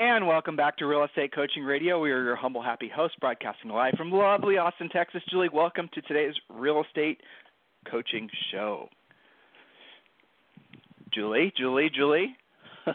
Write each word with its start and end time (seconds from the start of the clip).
And 0.00 0.28
welcome 0.28 0.54
back 0.54 0.76
to 0.76 0.86
Real 0.86 1.02
Estate 1.02 1.34
Coaching 1.34 1.64
Radio. 1.64 1.98
We 2.00 2.12
are 2.12 2.22
your 2.22 2.36
humble, 2.36 2.62
happy 2.62 2.88
hosts, 2.88 3.16
broadcasting 3.20 3.68
live 3.68 3.94
from 3.96 4.12
lovely 4.12 4.56
Austin, 4.56 4.88
Texas. 4.90 5.24
Julie, 5.28 5.48
welcome 5.52 5.90
to 5.92 6.00
today's 6.02 6.34
Real 6.48 6.84
Estate 6.86 7.20
Coaching 7.90 8.30
Show. 8.52 8.88
Julie, 11.12 11.52
Julie, 11.56 11.90
Julie. 11.92 12.36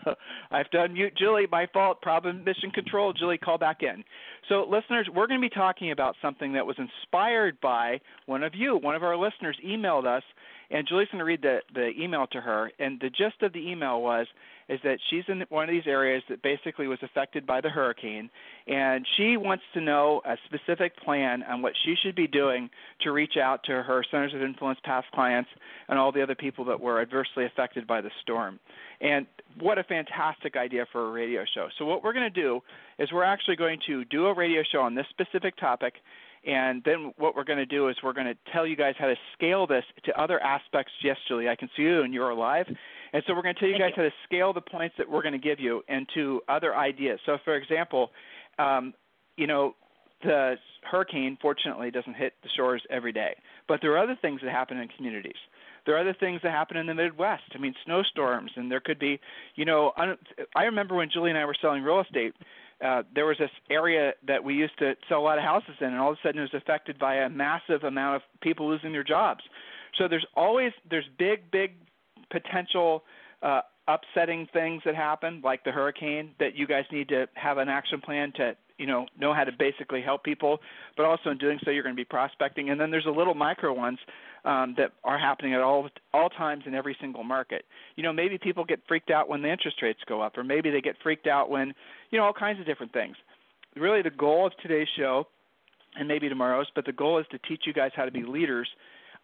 I 0.51 0.57
have 0.57 0.69
to 0.69 0.77
unmute 0.77 1.17
Julie. 1.17 1.45
My 1.51 1.67
fault. 1.73 2.01
Problem 2.01 2.41
mission 2.45 2.71
control. 2.71 3.11
Julie, 3.11 3.37
call 3.37 3.57
back 3.57 3.83
in. 3.83 4.05
So, 4.47 4.65
listeners, 4.69 5.09
we're 5.13 5.27
going 5.27 5.41
to 5.41 5.45
be 5.45 5.53
talking 5.53 5.91
about 5.91 6.15
something 6.21 6.53
that 6.53 6.65
was 6.65 6.77
inspired 6.79 7.59
by 7.59 7.99
one 8.27 8.43
of 8.43 8.55
you. 8.55 8.77
One 8.77 8.95
of 8.95 9.03
our 9.03 9.17
listeners 9.17 9.57
emailed 9.65 10.05
us, 10.05 10.23
and 10.71 10.87
Julie's 10.87 11.09
going 11.11 11.19
to 11.19 11.25
read 11.25 11.41
the, 11.41 11.57
the 11.73 11.89
email 11.99 12.27
to 12.27 12.39
her. 12.39 12.71
And 12.79 12.97
the 13.01 13.09
gist 13.09 13.41
of 13.41 13.51
the 13.51 13.59
email 13.59 14.01
was 14.01 14.25
is 14.69 14.79
that 14.83 14.97
she's 15.09 15.23
in 15.27 15.43
one 15.49 15.63
of 15.63 15.69
these 15.69 15.87
areas 15.87 16.23
that 16.29 16.41
basically 16.41 16.87
was 16.87 16.99
affected 17.01 17.45
by 17.45 17.61
the 17.61 17.69
hurricane, 17.69 18.29
and 18.67 19.05
she 19.17 19.37
wants 19.37 19.63
to 19.73 19.81
know 19.81 20.21
a 20.25 20.35
specific 20.45 20.95
plan 20.97 21.43
on 21.43 21.61
what 21.61 21.73
she 21.83 21.95
should 22.01 22.15
be 22.15 22.27
doing 22.27 22.69
to 23.01 23.11
reach 23.11 23.37
out 23.41 23.63
to 23.65 23.71
her 23.71 24.03
centers 24.09 24.33
of 24.33 24.41
influence 24.41 24.79
past 24.83 25.07
clients 25.13 25.49
and 25.89 25.99
all 25.99 26.11
the 26.11 26.21
other 26.21 26.35
people 26.35 26.65
that 26.65 26.79
were 26.79 27.01
adversely 27.01 27.45
affected 27.45 27.85
by 27.85 28.01
the 28.01 28.11
storm. 28.21 28.59
And 29.01 29.25
what 29.59 29.77
a 29.77 29.83
fantastic 29.83 30.55
idea 30.55 30.85
for 30.91 31.07
a 31.07 31.11
radio 31.11 31.43
show. 31.53 31.67
So, 31.77 31.85
what 31.85 32.03
we're 32.03 32.13
going 32.13 32.31
to 32.31 32.41
do 32.41 32.61
is 32.99 33.11
we're 33.11 33.23
actually 33.23 33.57
going 33.57 33.79
to 33.87 34.05
do 34.05 34.27
a 34.27 34.33
radio 34.33 34.63
show 34.71 34.79
on 34.79 34.95
this 34.95 35.05
specific 35.11 35.57
topic 35.57 35.95
and 36.45 36.81
then 36.83 37.13
what 37.17 37.35
we're 37.35 37.45
going 37.45 37.59
to 37.59 37.65
do 37.65 37.87
is 37.87 37.95
we're 38.03 38.13
going 38.13 38.27
to 38.27 38.35
tell 38.51 38.67
you 38.67 38.75
guys 38.75 38.95
how 38.97 39.07
to 39.07 39.15
scale 39.33 39.65
this 39.65 39.85
to 40.05 40.21
other 40.21 40.41
aspects. 40.41 40.91
Yes, 41.03 41.17
Julie, 41.27 41.47
I 41.47 41.55
can 41.55 41.69
see 41.75 41.83
you 41.83 42.01
and 42.01 42.13
you're 42.13 42.29
alive. 42.29 42.65
And 43.13 43.23
so 43.25 43.33
we're 43.33 43.43
going 43.43 43.55
to 43.55 43.59
tell 43.59 43.69
you 43.69 43.75
Thank 43.77 43.95
guys 43.95 44.03
you. 44.03 44.03
how 44.03 44.09
to 44.09 44.15
scale 44.25 44.53
the 44.53 44.61
points 44.61 44.95
that 44.97 45.09
we're 45.09 45.21
going 45.21 45.33
to 45.33 45.39
give 45.39 45.59
you 45.59 45.83
into 45.87 46.41
other 46.49 46.75
ideas. 46.75 47.19
So, 47.25 47.37
for 47.45 47.55
example, 47.55 48.09
um, 48.59 48.93
you 49.37 49.47
know, 49.47 49.75
the 50.23 50.55
hurricane 50.89 51.37
fortunately 51.41 51.91
doesn't 51.91 52.15
hit 52.15 52.33
the 52.43 52.49
shores 52.55 52.81
every 52.89 53.11
day, 53.11 53.35
but 53.67 53.79
there 53.81 53.91
are 53.91 53.99
other 54.03 54.17
things 54.21 54.41
that 54.43 54.51
happen 54.51 54.77
in 54.77 54.87
communities. 54.89 55.35
There 55.85 55.95
are 55.95 55.99
other 55.99 56.15
things 56.17 56.39
that 56.43 56.51
happen 56.51 56.77
in 56.77 56.87
the 56.87 56.93
Midwest. 56.93 57.43
I 57.53 57.57
mean, 57.57 57.75
snowstorms, 57.85 58.51
and 58.55 58.71
there 58.71 58.79
could 58.79 58.99
be, 58.99 59.19
you 59.55 59.65
know, 59.65 59.91
I, 59.97 60.13
I 60.55 60.63
remember 60.63 60.95
when 60.95 61.09
Julie 61.11 61.29
and 61.29 61.37
I 61.37 61.43
were 61.43 61.55
selling 61.61 61.83
real 61.83 61.99
estate 61.99 62.33
uh, 62.83 63.03
there 63.15 63.25
was 63.25 63.37
this 63.37 63.49
area 63.69 64.13
that 64.27 64.43
we 64.43 64.55
used 64.55 64.77
to 64.79 64.93
sell 65.07 65.19
a 65.19 65.21
lot 65.21 65.37
of 65.37 65.43
houses 65.43 65.75
in, 65.79 65.87
and 65.87 65.97
all 65.97 66.11
of 66.11 66.17
a 66.17 66.27
sudden 66.27 66.39
it 66.39 66.51
was 66.53 66.61
affected 66.61 66.99
by 66.99 67.15
a 67.15 67.29
massive 67.29 67.83
amount 67.83 68.17
of 68.17 68.21
people 68.41 68.67
losing 68.67 68.91
their 68.91 69.03
jobs. 69.03 69.41
So 69.97 70.07
there's 70.07 70.25
always 70.35 70.71
there's 70.89 71.05
big 71.17 71.49
big 71.51 71.75
potential 72.33 73.03
uh, 73.43 73.61
upsetting 73.87 74.47
things 74.53 74.81
that 74.85 74.95
happen, 74.95 75.41
like 75.43 75.63
the 75.63 75.71
hurricane, 75.71 76.31
that 76.39 76.55
you 76.55 76.65
guys 76.65 76.85
need 76.91 77.07
to 77.09 77.27
have 77.35 77.57
an 77.57 77.69
action 77.69 78.01
plan 78.01 78.31
to 78.37 78.55
you 78.77 78.87
know 78.87 79.05
know 79.19 79.33
how 79.33 79.43
to 79.43 79.51
basically 79.57 80.01
help 80.01 80.23
people, 80.23 80.59
but 80.97 81.05
also 81.05 81.29
in 81.29 81.37
doing 81.37 81.59
so 81.63 81.71
you're 81.71 81.83
going 81.83 81.95
to 81.95 81.99
be 81.99 82.05
prospecting. 82.05 82.69
And 82.69 82.79
then 82.79 82.89
there's 82.89 83.05
a 83.05 83.11
little 83.11 83.35
micro 83.35 83.71
ones 83.73 83.99
um, 84.45 84.73
that 84.77 84.93
are 85.03 85.19
happening 85.19 85.53
at 85.53 85.61
all 85.61 85.87
all 86.13 86.29
times 86.29 86.63
in 86.65 86.73
every 86.73 86.97
single 86.99 87.23
market. 87.23 87.65
You 87.95 88.03
know, 88.03 88.13
maybe 88.13 88.37
people 88.37 88.65
get 88.65 88.79
freaked 88.87 89.11
out 89.11 89.29
when 89.29 89.41
the 89.41 89.51
interest 89.51 89.81
rates 89.81 89.99
go 90.07 90.21
up, 90.21 90.37
or 90.37 90.43
maybe 90.43 90.71
they 90.71 90.81
get 90.81 90.95
freaked 91.03 91.27
out 91.27 91.49
when 91.49 91.73
you 92.09 92.17
know 92.17 92.25
all 92.25 92.33
kinds 92.33 92.59
of 92.59 92.65
different 92.65 92.93
things. 92.93 93.15
Really, 93.75 94.01
the 94.01 94.11
goal 94.11 94.47
of 94.47 94.53
today's 94.61 94.87
show, 94.97 95.27
and 95.95 96.07
maybe 96.07 96.29
tomorrow's, 96.29 96.67
but 96.75 96.85
the 96.85 96.91
goal 96.91 97.19
is 97.19 97.25
to 97.31 97.39
teach 97.47 97.63
you 97.65 97.73
guys 97.73 97.91
how 97.95 98.05
to 98.05 98.11
be 98.11 98.23
leaders. 98.23 98.69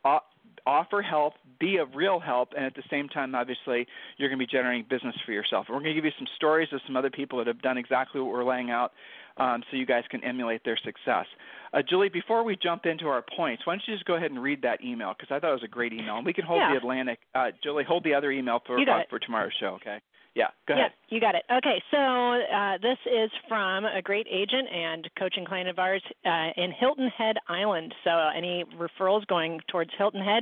Uh, 0.06 0.19
offer 0.65 1.01
help, 1.01 1.33
be 1.59 1.77
of 1.77 1.89
real 1.95 2.19
help, 2.19 2.49
and 2.55 2.65
at 2.65 2.75
the 2.75 2.83
same 2.89 3.09
time, 3.09 3.35
obviously, 3.35 3.85
you're 4.17 4.29
going 4.29 4.39
to 4.39 4.45
be 4.45 4.51
generating 4.51 4.85
business 4.89 5.15
for 5.25 5.31
yourself. 5.31 5.65
And 5.67 5.75
we're 5.75 5.81
going 5.81 5.95
to 5.95 6.01
give 6.01 6.05
you 6.05 6.11
some 6.17 6.27
stories 6.35 6.69
of 6.71 6.81
some 6.85 6.95
other 6.95 7.09
people 7.09 7.37
that 7.39 7.47
have 7.47 7.61
done 7.61 7.77
exactly 7.77 8.21
what 8.21 8.31
we're 8.31 8.43
laying 8.43 8.71
out 8.71 8.91
um, 9.38 9.63
so 9.69 9.77
you 9.77 9.85
guys 9.85 10.03
can 10.09 10.23
emulate 10.23 10.63
their 10.63 10.77
success. 10.83 11.25
Uh, 11.73 11.81
Julie, 11.88 12.09
before 12.09 12.43
we 12.43 12.57
jump 12.61 12.85
into 12.85 13.07
our 13.07 13.23
points, 13.35 13.65
why 13.65 13.73
don't 13.73 13.83
you 13.88 13.93
just 13.93 14.05
go 14.05 14.15
ahead 14.15 14.31
and 14.31 14.41
read 14.41 14.61
that 14.63 14.83
email 14.83 15.13
because 15.17 15.33
I 15.33 15.39
thought 15.39 15.51
it 15.51 15.53
was 15.53 15.63
a 15.63 15.67
great 15.67 15.93
email, 15.93 16.17
and 16.17 16.25
we 16.25 16.33
can 16.33 16.45
hold 16.45 16.59
Yeah. 16.59 16.71
the 16.71 16.77
Atlantic. 16.77 17.19
Uh, 17.33 17.51
Julie, 17.63 17.83
hold 17.83 18.03
the 18.03 18.13
other 18.13 18.31
email 18.31 18.59
for 18.65 18.79
uh, 18.79 19.03
for 19.09 19.19
tomorrow's 19.19 19.53
show. 19.59 19.75
Okay. 19.75 19.99
Yeah. 20.35 20.47
Go 20.67 20.75
ahead. 20.75 20.91
you 21.09 21.19
got 21.19 21.35
it. 21.35 21.43
Okay, 21.51 21.81
so 21.91 21.97
uh, 21.97 22.77
this 22.81 22.97
is 23.05 23.31
from 23.47 23.85
a 23.85 24.01
great 24.01 24.27
agent 24.29 24.69
and 24.71 25.09
coaching 25.17 25.43
client 25.43 25.67
of 25.67 25.79
ours 25.79 26.03
uh, 26.25 26.49
in 26.55 26.71
Hilton 26.71 27.09
Head 27.17 27.38
Island. 27.47 27.93
So 28.03 28.11
any 28.35 28.63
referrals 28.77 29.25
going 29.27 29.59
towards 29.69 29.91
Hilton 29.97 30.21
Head, 30.21 30.38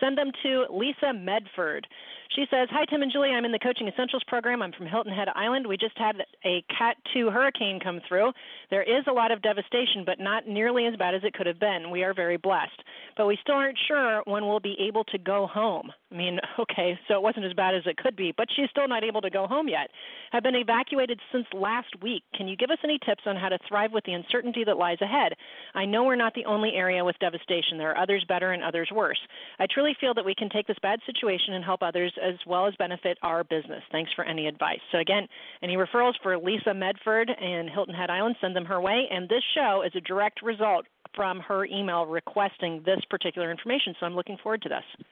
send 0.00 0.18
them 0.18 0.30
to 0.42 0.66
Lisa 0.70 1.12
Medford. 1.14 1.86
She 2.34 2.44
says, 2.50 2.68
Hi, 2.70 2.84
Tim 2.84 3.02
and 3.02 3.12
Julie. 3.12 3.30
I'm 3.30 3.44
in 3.44 3.52
the 3.52 3.58
Coaching 3.58 3.88
Essentials 3.88 4.24
program. 4.26 4.62
I'm 4.62 4.72
from 4.72 4.86
Hilton 4.86 5.12
Head 5.12 5.28
Island. 5.34 5.66
We 5.66 5.76
just 5.76 5.96
had 5.96 6.16
a 6.44 6.64
Cat 6.76 6.96
2 7.14 7.30
hurricane 7.30 7.80
come 7.82 8.00
through. 8.08 8.32
There 8.70 8.82
is 8.82 9.04
a 9.08 9.12
lot 9.12 9.30
of 9.30 9.42
devastation, 9.42 10.04
but 10.04 10.18
not 10.18 10.46
nearly 10.46 10.86
as 10.86 10.96
bad 10.96 11.14
as 11.14 11.22
it 11.24 11.34
could 11.34 11.46
have 11.46 11.60
been. 11.60 11.90
We 11.90 12.02
are 12.02 12.14
very 12.14 12.36
blessed. 12.36 12.82
But 13.16 13.26
we 13.26 13.38
still 13.40 13.54
aren't 13.54 13.78
sure 13.88 14.22
when 14.26 14.46
we'll 14.46 14.60
be 14.60 14.76
able 14.80 15.04
to 15.04 15.18
go 15.18 15.46
home. 15.46 15.90
I 16.12 16.14
mean, 16.14 16.38
okay, 16.58 16.98
so 17.08 17.14
it 17.14 17.22
wasn't 17.22 17.46
as 17.46 17.52
bad 17.52 17.74
as 17.74 17.82
it 17.86 17.96
could 17.96 18.16
be, 18.16 18.32
but 18.36 18.48
she's 18.54 18.70
still 18.70 18.88
not 18.88 19.04
able 19.04 19.20
to 19.22 19.30
go 19.30 19.46
home 19.46 19.68
yet. 19.68 19.90
Have 20.32 20.42
been 20.42 20.54
evacuated 20.54 21.20
since 21.32 21.46
last 21.52 21.88
week. 22.02 22.22
Can 22.34 22.48
you 22.48 22.56
give 22.56 22.70
us 22.70 22.78
any 22.84 22.98
tips 23.06 23.22
on 23.26 23.36
how 23.36 23.48
to 23.48 23.58
thrive 23.68 23.92
with 23.92 24.04
the 24.04 24.12
uncertainty 24.12 24.64
that 24.64 24.76
lies 24.76 25.00
ahead? 25.00 25.32
I 25.74 25.84
know 25.84 26.04
we're 26.04 26.16
not 26.16 26.34
the 26.34 26.44
only 26.44 26.72
area 26.74 27.04
with 27.04 27.18
devastation. 27.18 27.78
There 27.78 27.90
are 27.90 27.98
others 27.98 28.24
better 28.28 28.52
and 28.52 28.62
others 28.62 28.90
worse. 28.92 29.18
I 29.58 29.66
truly 29.72 29.96
feel 30.00 30.14
that 30.14 30.24
we 30.24 30.34
can 30.34 30.48
take 30.48 30.66
this 30.66 30.76
bad 30.82 31.00
situation 31.06 31.54
and 31.54 31.64
help 31.64 31.82
others 31.82 32.12
as 32.22 32.34
well 32.46 32.66
as 32.66 32.74
benefit 32.76 33.18
our 33.22 33.44
business. 33.44 33.82
Thanks 33.92 34.10
for 34.14 34.24
any 34.24 34.46
advice. 34.46 34.80
So, 34.92 34.98
again, 34.98 35.28
any 35.62 35.76
referrals 35.76 36.14
for 36.22 36.36
Lisa 36.38 36.74
Medford 36.74 37.30
and 37.30 37.68
Hilton 37.70 37.94
Head 37.94 38.10
Island, 38.10 38.36
send 38.40 38.54
them 38.54 38.64
her 38.64 38.80
way. 38.80 39.08
And 39.10 39.28
this 39.28 39.42
show 39.54 39.82
is 39.86 39.92
a 39.94 40.00
direct 40.00 40.42
result 40.42 40.86
from 41.14 41.40
her 41.40 41.64
email 41.64 42.06
requesting 42.06 42.82
this 42.84 43.00
particular 43.08 43.50
information. 43.50 43.94
So, 43.98 44.06
I'm 44.06 44.14
looking 44.14 44.38
forward 44.42 44.62
to 44.62 44.68
this. 44.68 45.06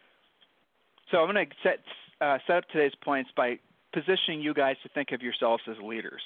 So 1.11 1.19
I'm 1.19 1.33
going 1.33 1.47
to 1.47 1.55
set 1.63 1.79
uh, 2.21 2.39
set 2.47 2.57
up 2.57 2.65
today's 2.71 2.95
points 3.05 3.31
by 3.37 3.59
positioning 3.93 4.41
you 4.41 4.55
guys 4.55 4.77
to 4.83 4.89
think 4.91 5.13
of 5.13 5.23
yourselves 5.23 5.63
as 5.71 5.77
leaders. 5.83 6.23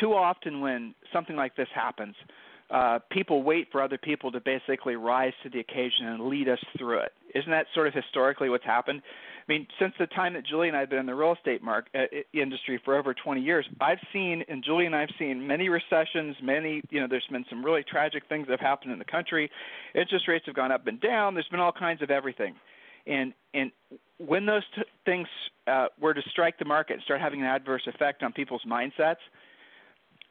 Too 0.00 0.14
often, 0.14 0.60
when 0.60 0.94
something 1.12 1.36
like 1.36 1.56
this 1.56 1.68
happens, 1.74 2.14
uh, 2.70 2.98
people 3.10 3.42
wait 3.42 3.68
for 3.70 3.82
other 3.82 3.98
people 3.98 4.32
to 4.32 4.40
basically 4.40 4.96
rise 4.96 5.32
to 5.42 5.50
the 5.50 5.60
occasion 5.60 6.06
and 6.06 6.28
lead 6.28 6.48
us 6.48 6.58
through 6.78 6.98
it. 6.98 7.12
Isn't 7.34 7.50
that 7.50 7.66
sort 7.74 7.86
of 7.86 7.94
historically 7.94 8.48
what's 8.48 8.64
happened? 8.64 9.02
I 9.46 9.52
mean, 9.52 9.66
since 9.78 9.92
the 9.98 10.06
time 10.06 10.34
that 10.34 10.46
Julie 10.46 10.68
and 10.68 10.76
I 10.76 10.80
have 10.80 10.90
been 10.90 11.00
in 11.00 11.06
the 11.06 11.14
real 11.14 11.34
estate 11.34 11.62
market 11.62 11.92
uh, 11.94 12.38
industry 12.38 12.80
for 12.82 12.96
over 12.96 13.12
20 13.12 13.42
years, 13.42 13.66
I've 13.80 13.98
seen, 14.12 14.42
and 14.48 14.64
Julie 14.64 14.86
and 14.86 14.96
I 14.96 15.00
have 15.00 15.10
seen 15.18 15.46
many 15.46 15.68
recessions, 15.68 16.36
many, 16.42 16.80
you 16.90 17.00
know, 17.00 17.06
there's 17.08 17.26
been 17.30 17.44
some 17.50 17.62
really 17.62 17.82
tragic 17.82 18.22
things 18.28 18.46
that 18.46 18.58
have 18.58 18.66
happened 18.66 18.92
in 18.92 18.98
the 18.98 19.04
country. 19.04 19.50
Interest 19.94 20.26
rates 20.28 20.46
have 20.46 20.54
gone 20.54 20.72
up 20.72 20.86
and 20.86 20.98
down. 20.98 21.34
There's 21.34 21.48
been 21.48 21.60
all 21.60 21.72
kinds 21.72 22.00
of 22.00 22.10
everything. 22.10 22.54
And 23.06 23.34
and 23.52 23.70
when 24.16 24.46
those 24.46 24.62
t- 24.74 24.82
things 25.04 25.28
uh, 25.66 25.88
were 26.00 26.14
to 26.14 26.22
strike 26.30 26.58
the 26.58 26.64
market 26.64 26.94
and 26.94 27.02
start 27.02 27.20
having 27.20 27.40
an 27.40 27.46
adverse 27.46 27.82
effect 27.86 28.22
on 28.22 28.32
people's 28.32 28.62
mindsets, 28.66 29.16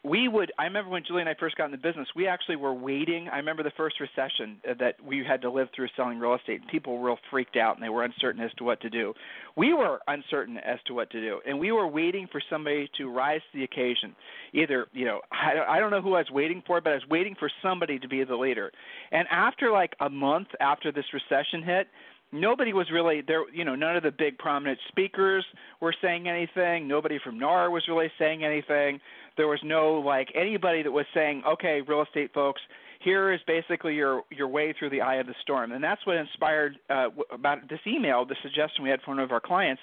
we 0.04 0.28
would. 0.28 0.52
I 0.60 0.66
remember 0.66 0.92
when 0.92 1.04
Julie 1.06 1.22
and 1.22 1.30
I 1.30 1.36
first 1.40 1.56
got 1.56 1.66
in 1.66 1.72
the 1.72 1.78
business, 1.78 2.08
we 2.16 2.28
actually 2.28 2.58
were 2.58 2.74
waiting. 2.74 3.30
I 3.30 3.38
remember 3.38 3.64
the 3.64 3.72
first 3.78 3.96
recession 4.02 4.58
uh, 4.70 4.74
that 4.80 4.96
we 5.04 5.24
had 5.26 5.42
to 5.44 5.50
live 5.50 5.70
through 5.74 5.88
selling 5.96 6.20
real 6.20 6.36
estate. 6.36 6.62
People 6.70 6.98
were 6.98 7.08
real 7.08 7.18
freaked 7.32 7.56
out 7.56 7.76
and 7.76 7.84
they 7.84 7.90
were 7.90 8.04
uncertain 8.04 8.44
as 8.44 8.52
to 8.58 8.66
what 8.66 8.82
to 8.82 8.90
do. 8.90 9.14
We 9.56 9.74
were 9.74 10.00
uncertain 10.08 10.58
as 10.58 10.80
to 10.88 10.94
what 10.94 11.10
to 11.12 11.22
do, 11.22 11.40
and 11.48 11.58
we 11.58 11.72
were 11.72 11.88
waiting 11.88 12.28
for 12.32 12.42
somebody 12.50 12.90
to 12.98 13.10
rise 13.10 13.42
to 13.52 13.58
the 13.58 13.64
occasion. 13.64 14.16
Either, 14.54 14.88
you 14.92 15.06
know, 15.06 15.22
I 15.32 15.80
don't 15.80 15.92
know 15.92 16.02
who 16.02 16.16
I 16.16 16.20
was 16.20 16.32
waiting 16.32 16.62
for, 16.68 16.82
but 16.82 16.92
I 16.92 16.96
was 16.96 17.08
waiting 17.10 17.36
for 17.40 17.50
somebody 17.62 17.98
to 18.00 18.08
be 18.08 18.24
the 18.24 18.36
leader. 18.36 18.72
And 19.12 19.28
after 19.32 19.72
like 19.72 19.94
a 20.02 20.10
month 20.10 20.48
after 20.60 20.92
this 20.92 21.06
recession 21.14 21.64
hit, 21.64 21.88
nobody 22.34 22.74
was 22.74 22.90
really 22.92 23.22
there 23.22 23.50
you 23.54 23.64
know 23.64 23.76
none 23.76 23.96
of 23.96 24.04
the 24.04 24.12
big 24.12 24.38
prominent 24.38 24.80
speakers 24.90 25.46
were 25.80 25.94
saying 26.02 26.28
anything 26.28 26.88
nobody 26.88 27.20
from 27.24 27.38
NAR 27.38 27.70
was 27.70 27.84
really 27.88 28.12
saying 28.18 28.44
anything 28.44 29.00
there 29.38 29.48
was 29.48 29.60
no 29.64 29.94
like 30.00 30.30
anybody 30.36 30.84
that 30.84 30.92
was 30.92 31.06
saying 31.14 31.44
okay 31.48 31.82
real 31.88 32.02
estate 32.02 32.34
folks 32.34 32.62
here 33.02 33.32
is 33.32 33.40
basically 33.46 33.96
your 33.96 34.24
your 34.32 34.48
way 34.48 34.74
through 34.78 34.90
the 34.90 35.02
eye 35.02 35.16
of 35.16 35.28
the 35.28 35.36
storm 35.42 35.72
and 35.72 35.84
that's 35.84 36.06
what 36.06 36.18
inspired 36.18 36.78
uh, 36.90 37.08
about 37.32 37.60
this 37.70 37.80
email 37.86 38.26
the 38.26 38.36
suggestion 38.42 38.84
we 38.84 38.90
had 38.90 39.02
from 39.02 39.18
one 39.18 39.24
of 39.24 39.32
our 39.32 39.42
clients 39.42 39.82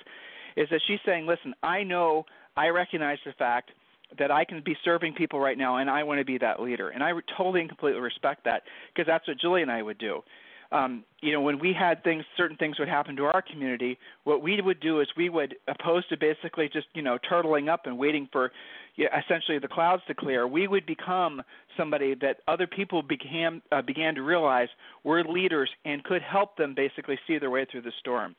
is 0.57 0.69
that 0.71 0.81
she's 0.87 1.01
saying 1.07 1.27
listen 1.27 1.55
i 1.63 1.83
know 1.83 2.25
i 2.57 2.67
recognize 2.69 3.19
the 3.25 3.33
fact 3.35 3.71
that 4.19 4.33
I 4.33 4.45
can 4.45 4.61
be 4.65 4.77
serving 4.85 5.15
people 5.15 5.39
right 5.39 5.57
now, 5.57 5.77
and 5.77 5.89
I 5.89 6.03
want 6.03 6.19
to 6.19 6.25
be 6.25 6.37
that 6.39 6.61
leader. 6.61 6.89
And 6.89 7.01
I 7.01 7.13
totally 7.37 7.61
and 7.61 7.69
completely 7.69 8.01
respect 8.01 8.45
that 8.45 8.63
because 8.93 9.07
that's 9.07 9.27
what 9.29 9.39
Julie 9.39 9.63
and 9.63 9.71
I 9.71 9.83
would 9.83 9.99
do. 9.99 10.23
Um, 10.73 11.05
you 11.21 11.33
know, 11.33 11.41
when 11.41 11.59
we 11.59 11.73
had 11.73 12.05
things, 12.05 12.25
certain 12.37 12.57
things 12.57 12.79
would 12.79 12.89
happen 12.89 13.17
to 13.17 13.25
our 13.25 13.43
community. 13.43 13.99
What 14.25 14.43
we 14.43 14.61
would 14.61 14.81
do 14.81 15.01
is 15.01 15.09
we 15.17 15.29
would, 15.29 15.57
opposed 15.67 16.09
to 16.11 16.17
basically 16.17 16.69
just 16.73 16.87
you 16.95 17.03
know 17.03 17.19
turtling 17.31 17.69
up 17.69 17.87
and 17.87 17.99
waiting 17.99 18.29
for 18.31 18.53
you 18.97 19.05
know, 19.05 19.11
essentially 19.19 19.59
the 19.59 19.69
clouds 19.69 20.03
to 20.07 20.15
clear, 20.15 20.47
we 20.47 20.69
would 20.69 20.87
become 20.87 21.43
somebody 21.77 22.15
that 22.21 22.39
other 22.47 22.67
people 22.67 23.03
began 23.03 23.63
uh, 23.73 23.83
began 23.83 24.15
to 24.15 24.23
realize 24.23 24.69
were 25.05 25.25
leaders 25.25 25.71
and 25.85 26.05
could 26.05 26.23
help 26.23 26.57
them 26.57 26.75
basically 26.75 27.19
see 27.27 27.39
their 27.39 27.51
way 27.51 27.67
through 27.71 27.83
the 27.83 27.93
storm. 27.99 28.37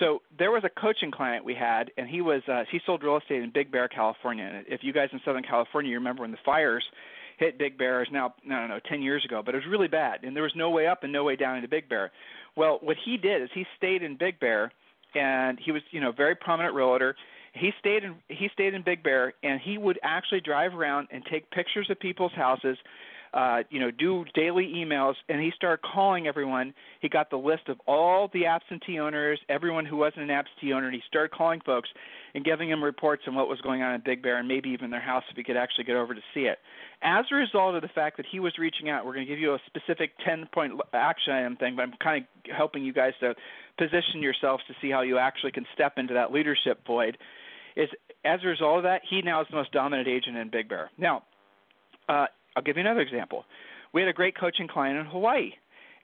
So 0.00 0.22
there 0.36 0.50
was 0.50 0.64
a 0.64 0.80
coaching 0.80 1.12
client 1.12 1.44
we 1.44 1.54
had, 1.54 1.90
and 1.96 2.08
he 2.08 2.20
was 2.20 2.42
uh, 2.48 2.64
he 2.70 2.80
sold 2.84 3.02
real 3.02 3.16
estate 3.16 3.42
in 3.42 3.50
Big 3.50 3.70
Bear, 3.70 3.88
California. 3.88 4.44
And 4.44 4.66
if 4.68 4.80
you 4.82 4.92
guys 4.92 5.08
in 5.12 5.20
Southern 5.24 5.44
California 5.44 5.90
you 5.90 5.98
remember 5.98 6.22
when 6.22 6.32
the 6.32 6.38
fires 6.44 6.84
hit 7.38 7.58
Big 7.58 7.78
Bear 7.78 8.02
is 8.02 8.08
now 8.12 8.34
no 8.44 8.60
no 8.60 8.66
no 8.66 8.80
ten 8.88 9.02
years 9.02 9.24
ago, 9.24 9.42
but 9.44 9.54
it 9.54 9.58
was 9.58 9.66
really 9.68 9.88
bad, 9.88 10.24
and 10.24 10.34
there 10.34 10.42
was 10.42 10.54
no 10.56 10.70
way 10.70 10.86
up 10.86 11.02
and 11.02 11.12
no 11.12 11.24
way 11.24 11.36
down 11.36 11.56
into 11.56 11.68
Big 11.68 11.88
Bear. 11.88 12.12
Well, 12.56 12.78
what 12.82 12.96
he 13.04 13.16
did 13.16 13.42
is 13.42 13.48
he 13.54 13.64
stayed 13.76 14.02
in 14.02 14.16
Big 14.16 14.38
Bear, 14.40 14.72
and 15.14 15.58
he 15.64 15.72
was 15.72 15.82
you 15.90 16.00
know 16.00 16.10
a 16.10 16.12
very 16.12 16.34
prominent 16.34 16.74
realtor. 16.74 17.16
He 17.52 17.70
stayed 17.78 18.04
in 18.04 18.16
he 18.28 18.48
stayed 18.52 18.74
in 18.74 18.82
Big 18.82 19.02
Bear, 19.02 19.34
and 19.42 19.60
he 19.60 19.78
would 19.78 19.98
actually 20.02 20.40
drive 20.40 20.74
around 20.74 21.08
and 21.10 21.24
take 21.30 21.50
pictures 21.50 21.88
of 21.90 21.98
people's 22.00 22.32
houses 22.32 22.76
uh, 23.34 23.64
you 23.68 23.80
know, 23.80 23.90
do 23.90 24.24
daily 24.32 24.72
emails, 24.76 25.14
and 25.28 25.40
he 25.40 25.50
started 25.56 25.82
calling 25.82 26.28
everyone. 26.28 26.72
He 27.00 27.08
got 27.08 27.30
the 27.30 27.36
list 27.36 27.68
of 27.68 27.80
all 27.84 28.30
the 28.32 28.46
absentee 28.46 29.00
owners, 29.00 29.40
everyone 29.48 29.84
who 29.84 29.96
wasn't 29.96 30.22
an 30.22 30.30
absentee 30.30 30.72
owner, 30.72 30.86
and 30.86 30.94
he 30.94 31.02
started 31.08 31.32
calling 31.32 31.60
folks 31.66 31.88
and 32.34 32.44
giving 32.44 32.70
them 32.70 32.82
reports 32.82 33.24
on 33.26 33.34
what 33.34 33.48
was 33.48 33.60
going 33.60 33.82
on 33.82 33.92
in 33.92 34.02
Big 34.04 34.22
Bear 34.22 34.38
and 34.38 34.46
maybe 34.46 34.70
even 34.70 34.88
their 34.88 35.00
house 35.00 35.24
if 35.30 35.36
he 35.36 35.42
could 35.42 35.56
actually 35.56 35.82
get 35.82 35.96
over 35.96 36.14
to 36.14 36.20
see 36.32 36.42
it. 36.42 36.58
As 37.02 37.24
a 37.32 37.34
result 37.34 37.74
of 37.74 37.82
the 37.82 37.88
fact 37.88 38.16
that 38.18 38.26
he 38.30 38.38
was 38.38 38.56
reaching 38.56 38.88
out, 38.88 39.04
we're 39.04 39.14
going 39.14 39.26
to 39.26 39.32
give 39.32 39.40
you 39.40 39.54
a 39.54 39.58
specific 39.66 40.12
10 40.24 40.48
point 40.54 40.74
action 40.92 41.32
item 41.32 41.56
thing, 41.56 41.74
but 41.74 41.82
I'm 41.82 41.94
kind 42.00 42.24
of 42.24 42.56
helping 42.56 42.84
you 42.84 42.92
guys 42.92 43.14
to 43.18 43.34
position 43.76 44.22
yourselves 44.22 44.62
to 44.68 44.74
see 44.80 44.90
how 44.90 45.02
you 45.02 45.18
actually 45.18 45.50
can 45.50 45.66
step 45.74 45.94
into 45.96 46.14
that 46.14 46.32
leadership 46.32 46.86
void. 46.86 47.18
Is 47.74 47.88
as 48.24 48.38
a 48.44 48.46
result 48.46 48.78
of 48.78 48.82
that, 48.84 49.02
he 49.10 49.22
now 49.22 49.40
is 49.40 49.48
the 49.50 49.56
most 49.56 49.72
dominant 49.72 50.06
agent 50.06 50.36
in 50.36 50.50
Big 50.50 50.68
Bear. 50.68 50.92
Now, 50.96 51.24
uh, 52.08 52.26
I'll 52.56 52.62
give 52.62 52.76
you 52.76 52.82
another 52.82 53.00
example. 53.00 53.44
We 53.92 54.00
had 54.00 54.08
a 54.08 54.14
great 54.14 54.36
coaching 54.38 54.68
client 54.68 54.98
in 54.98 55.06
Hawaii. 55.06 55.52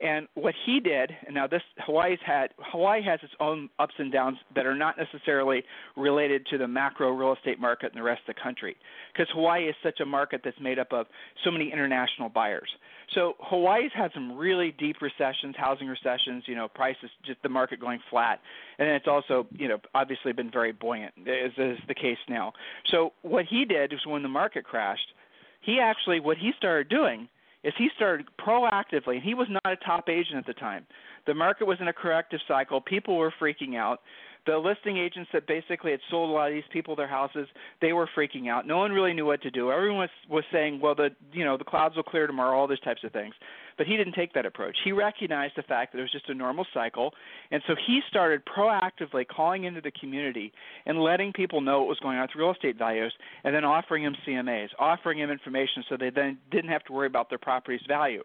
And 0.02 0.28
what 0.34 0.54
he 0.64 0.80
did, 0.80 1.10
and 1.26 1.34
now 1.34 1.46
this 1.46 1.60
Hawaii's 1.84 2.18
had 2.24 2.52
Hawaii 2.58 3.02
has 3.02 3.20
its 3.22 3.34
own 3.38 3.68
ups 3.78 3.92
and 3.98 4.10
downs 4.10 4.38
that 4.54 4.64
are 4.64 4.74
not 4.74 4.96
necessarily 4.96 5.62
related 5.94 6.46
to 6.46 6.56
the 6.56 6.66
macro 6.66 7.10
real 7.10 7.34
estate 7.34 7.60
market 7.60 7.92
and 7.92 8.00
the 8.00 8.02
rest 8.02 8.22
of 8.26 8.34
the 8.34 8.40
country, 8.40 8.76
because 9.12 9.28
Hawaii 9.34 9.64
is 9.64 9.74
such 9.82 10.00
a 10.00 10.06
market 10.06 10.40
that's 10.42 10.58
made 10.58 10.78
up 10.78 10.94
of 10.94 11.06
so 11.44 11.50
many 11.50 11.70
international 11.70 12.30
buyers. 12.30 12.70
So 13.14 13.34
Hawaii's 13.40 13.90
had 13.94 14.10
some 14.14 14.38
really 14.38 14.74
deep 14.78 15.02
recessions, 15.02 15.54
housing 15.58 15.86
recessions, 15.86 16.44
you 16.46 16.54
know, 16.54 16.68
prices 16.68 17.10
just 17.26 17.42
the 17.42 17.50
market 17.50 17.78
going 17.78 18.00
flat, 18.08 18.40
and 18.78 18.88
then 18.88 18.94
it's 18.94 19.08
also 19.08 19.46
you 19.52 19.68
know 19.68 19.76
obviously 19.94 20.32
been 20.32 20.50
very 20.50 20.72
buoyant, 20.72 21.12
as 21.28 21.52
is 21.58 21.78
the 21.88 21.94
case 21.94 22.16
now. 22.26 22.54
So 22.90 23.12
what 23.20 23.44
he 23.44 23.66
did 23.66 23.92
was 23.92 24.00
when 24.06 24.22
the 24.22 24.30
market 24.30 24.64
crashed 24.64 25.12
he 25.60 25.78
actually 25.80 26.20
what 26.20 26.36
he 26.38 26.52
started 26.56 26.88
doing 26.88 27.28
is 27.62 27.72
he 27.76 27.88
started 27.94 28.26
proactively 28.38 29.14
and 29.14 29.22
he 29.22 29.34
was 29.34 29.48
not 29.50 29.72
a 29.72 29.76
top 29.84 30.08
agent 30.08 30.36
at 30.36 30.46
the 30.46 30.54
time. 30.54 30.86
The 31.26 31.34
market 31.34 31.66
was 31.66 31.78
in 31.80 31.88
a 31.88 31.92
corrective 31.92 32.40
cycle. 32.48 32.80
People 32.80 33.16
were 33.16 33.32
freaking 33.40 33.76
out. 33.76 34.00
The 34.46 34.56
listing 34.56 34.96
agents 34.96 35.28
that 35.34 35.46
basically 35.46 35.90
had 35.90 36.00
sold 36.10 36.30
a 36.30 36.32
lot 36.32 36.48
of 36.48 36.54
these 36.54 36.64
people 36.72 36.96
their 36.96 37.06
houses 37.06 37.46
they 37.82 37.92
were 37.92 38.08
freaking 38.16 38.48
out. 38.48 38.66
No 38.66 38.78
one 38.78 38.90
really 38.90 39.12
knew 39.12 39.26
what 39.26 39.42
to 39.42 39.50
do. 39.50 39.70
Everyone 39.70 39.98
was 39.98 40.10
was 40.28 40.44
saying 40.50 40.80
well 40.80 40.94
the 40.94 41.10
you 41.32 41.44
know 41.44 41.58
the 41.58 41.64
clouds 41.64 41.96
will 41.96 42.02
clear 42.02 42.26
tomorrow 42.26 42.58
all 42.58 42.66
these 42.66 42.80
types 42.80 43.04
of 43.04 43.12
things 43.12 43.34
but 43.80 43.86
he 43.86 43.96
didn't 43.96 44.12
take 44.12 44.34
that 44.34 44.44
approach. 44.44 44.76
He 44.84 44.92
recognized 44.92 45.54
the 45.56 45.62
fact 45.62 45.92
that 45.92 46.00
it 46.00 46.02
was 46.02 46.12
just 46.12 46.28
a 46.28 46.34
normal 46.34 46.66
cycle, 46.74 47.14
and 47.50 47.62
so 47.66 47.74
he 47.86 48.00
started 48.10 48.42
proactively 48.44 49.26
calling 49.26 49.64
into 49.64 49.80
the 49.80 49.90
community 49.92 50.52
and 50.84 51.00
letting 51.00 51.32
people 51.32 51.62
know 51.62 51.78
what 51.78 51.88
was 51.88 51.98
going 52.00 52.18
on 52.18 52.24
with 52.24 52.32
real 52.36 52.52
estate 52.52 52.76
values, 52.76 53.10
and 53.42 53.54
then 53.54 53.64
offering 53.64 54.04
them 54.04 54.14
CMAs, 54.28 54.68
offering 54.78 55.18
them 55.18 55.30
information 55.30 55.82
so 55.88 55.96
they 55.96 56.10
then 56.10 56.36
didn't 56.50 56.68
have 56.68 56.84
to 56.84 56.92
worry 56.92 57.06
about 57.06 57.30
their 57.30 57.38
property's 57.38 57.80
value. 57.88 58.22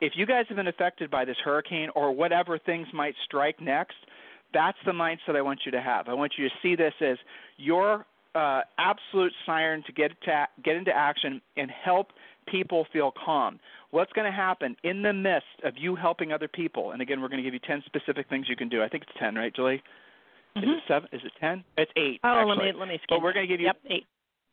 If 0.00 0.14
you 0.16 0.24
guys 0.24 0.46
have 0.48 0.56
been 0.56 0.68
affected 0.68 1.10
by 1.10 1.26
this 1.26 1.36
hurricane 1.44 1.90
or 1.94 2.10
whatever 2.12 2.58
things 2.58 2.86
might 2.94 3.14
strike 3.26 3.60
next, 3.60 3.96
that's 4.54 4.78
the 4.86 4.92
mindset 4.92 5.36
I 5.36 5.42
want 5.42 5.60
you 5.66 5.72
to 5.72 5.82
have. 5.82 6.08
I 6.08 6.14
want 6.14 6.32
you 6.38 6.48
to 6.48 6.54
see 6.62 6.74
this 6.74 6.94
as 7.02 7.18
your 7.58 8.06
uh, 8.34 8.62
absolute 8.78 9.32
siren 9.44 9.82
to 9.86 9.92
get 9.92 10.12
to, 10.22 10.46
get 10.64 10.76
into 10.76 10.90
action 10.90 11.42
and 11.58 11.70
help 11.70 12.12
people 12.46 12.86
feel 12.92 13.12
calm 13.24 13.58
what's 13.94 14.12
going 14.12 14.30
to 14.30 14.36
happen 14.36 14.76
in 14.82 15.02
the 15.02 15.12
midst 15.12 15.46
of 15.62 15.74
you 15.78 15.94
helping 15.94 16.32
other 16.32 16.48
people? 16.48 16.90
And 16.90 17.00
again, 17.00 17.22
we're 17.22 17.28
going 17.28 17.42
to 17.42 17.48
give 17.48 17.54
you 17.54 17.60
10 17.60 17.84
specific 17.86 18.28
things 18.28 18.46
you 18.48 18.56
can 18.56 18.68
do. 18.68 18.82
I 18.82 18.88
think 18.88 19.04
it's 19.04 19.18
10, 19.20 19.36
right, 19.36 19.54
Julie? 19.54 19.82
Mm-hmm. 20.56 20.68
Is 20.68 20.76
it 20.76 20.82
seven? 20.88 21.08
Is 21.12 21.20
it 21.24 21.32
10? 21.40 21.64
It's 21.78 21.92
eight. 21.96 22.20
Oh, 22.24 22.28
actually. 22.28 22.66
let 22.66 22.74
me 22.74 22.80
let 22.80 22.88
me. 22.88 22.94
Skip. 22.98 23.08
But 23.08 23.22
we're 23.22 23.32
going 23.32 23.46
to 23.46 23.52
give 23.52 23.60
you 23.60 23.66
yep 23.66 23.76
eight. 23.90 24.06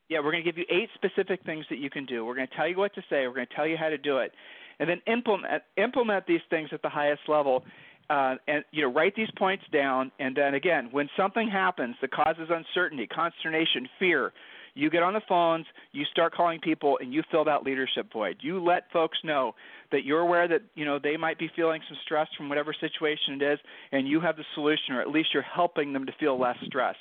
Yeah, 0.10 0.20
we're 0.20 0.32
going 0.32 0.44
to 0.44 0.52
give 0.52 0.58
you 0.58 0.66
eight 0.70 0.90
specific 0.96 1.44
things 1.46 1.66
that 1.70 1.78
you 1.78 1.90
can 1.90 2.06
do. 2.06 2.26
We're 2.26 2.36
going 2.36 2.48
to 2.48 2.56
tell 2.56 2.68
you 2.68 2.78
what 2.78 2.94
to 2.96 3.02
say. 3.02 3.28
We're 3.28 3.36
going 3.36 3.48
to 3.48 3.56
tell 3.56 3.68
you 3.68 3.78
how 3.78 3.90
to 3.90 4.00
do 4.00 4.18
it, 4.18 4.32
and 4.80 4.90
then 4.90 5.00
implement 5.06 5.62
implement 5.78 6.26
these 6.26 6.42
things 6.50 6.70
at 6.72 6.82
the 6.82 6.90
highest 6.90 7.22
level. 7.28 7.64
Uh, 8.10 8.36
and 8.48 8.66
you 8.72 8.82
know, 8.82 8.92
write 8.92 9.16
these 9.16 9.30
points 9.38 9.64
down, 9.72 10.12
and 10.20 10.36
then 10.36 10.56
again, 10.56 10.90
when 10.92 11.08
something 11.16 11.48
happens 11.48 11.96
that 12.02 12.12
causes 12.12 12.50
uncertainty, 12.50 13.06
consternation, 13.06 13.88
fear, 14.00 14.34
you 14.74 14.90
get 14.90 15.04
on 15.04 15.14
the 15.14 15.22
phones, 15.28 15.66
you 15.92 16.06
start 16.12 16.34
calling 16.34 16.60
people, 16.60 16.98
and 17.02 17.14
you 17.14 17.24
fill 17.32 17.46
that 17.46 17.64
leadership 17.64 18.12
void. 18.12 18.38
You 18.42 18.64
let 18.64 18.92
folks 18.92 19.18
know 19.24 19.54
that 19.92 20.04
you're 20.06 20.20
aware 20.20 20.48
that 20.48 20.62
you 20.76 20.86
know 20.86 21.00
they 21.02 21.18
might 21.18 21.38
be 21.38 21.50
feeling 21.56 21.82
some 21.88 21.98
stress 22.04 22.28
from 22.38 22.50
whatever 22.50 22.74
situation 22.80 23.42
it 23.42 23.54
is, 23.54 23.60
and 23.92 24.08
you 24.08 24.20
have 24.22 24.38
the 24.38 24.46
solution, 24.56 24.96
or 24.96 25.02
at 25.02 25.10
least 25.10 25.30
you're 25.34 25.44
helping 25.44 25.94
them 25.94 26.06
to 26.06 26.12
feel 26.20 26.40
less 26.40 26.58
stress. 26.66 26.96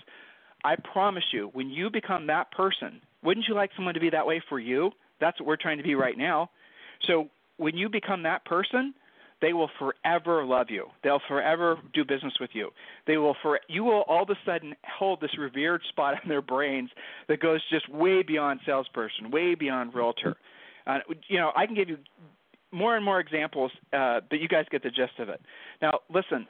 I 0.65 0.77
promise 0.93 1.25
you, 1.33 1.51
when 1.53 1.71
you 1.71 1.91
become 1.91 2.27
that 2.27 2.51
person, 2.53 3.01
wouldn't 3.23 3.47
you 3.49 3.55
like 3.55 3.71
someone 3.77 3.95
to 3.95 4.01
be 4.01 4.11
that 4.11 4.27
way 4.27 4.43
for 4.49 4.59
you? 4.59 4.91
That's 5.21 5.39
what 5.41 5.47
we're 5.47 5.57
trying 5.57 5.79
to 5.79 5.85
be 5.85 5.95
right 5.95 6.17
now. 6.17 6.51
So 7.07 7.29
when 7.57 7.77
you 7.77 7.89
become 7.89 8.23
that 8.25 8.45
person, 8.45 8.95
they 9.41 9.53
will 9.53 9.71
forever 9.79 10.45
love 10.45 10.67
you. 10.69 10.87
They'll 11.03 11.23
forever 11.29 11.79
do 11.95 12.05
business 12.05 12.35
with 12.41 12.51
you. 12.53 12.71
They 13.07 13.17
will 13.17 13.37
for 13.43 13.61
you 13.69 13.85
will 13.85 14.03
all 14.03 14.23
of 14.23 14.31
a 14.31 14.39
sudden 14.45 14.75
hold 14.99 15.21
this 15.21 15.37
revered 15.39 15.83
spot 15.89 16.15
in 16.23 16.29
their 16.29 16.43
brains 16.43 16.91
that 17.29 17.41
goes 17.41 17.61
just 17.71 17.89
way 17.89 18.23
beyond 18.23 18.61
salesperson, 18.67 19.31
way 19.31 19.55
beyond 19.55 19.95
realtor. 19.95 20.37
Uh, 20.87 20.99
you 21.29 21.39
know, 21.39 21.53
I 21.57 21.67
can 21.67 21.75
give 21.75 21.89
you 21.89 21.99
more 22.73 22.97
and 22.97 23.05
more 23.05 23.21
examples, 23.21 23.73
uh, 23.93 24.21
but 24.29 24.41
you 24.41 24.49
guys 24.49 24.65
get 24.71 24.83
the 24.83 24.91
gist 24.91 25.19
of 25.19 25.29
it. 25.29 25.41
Now, 25.83 26.01
listen, 26.13 26.47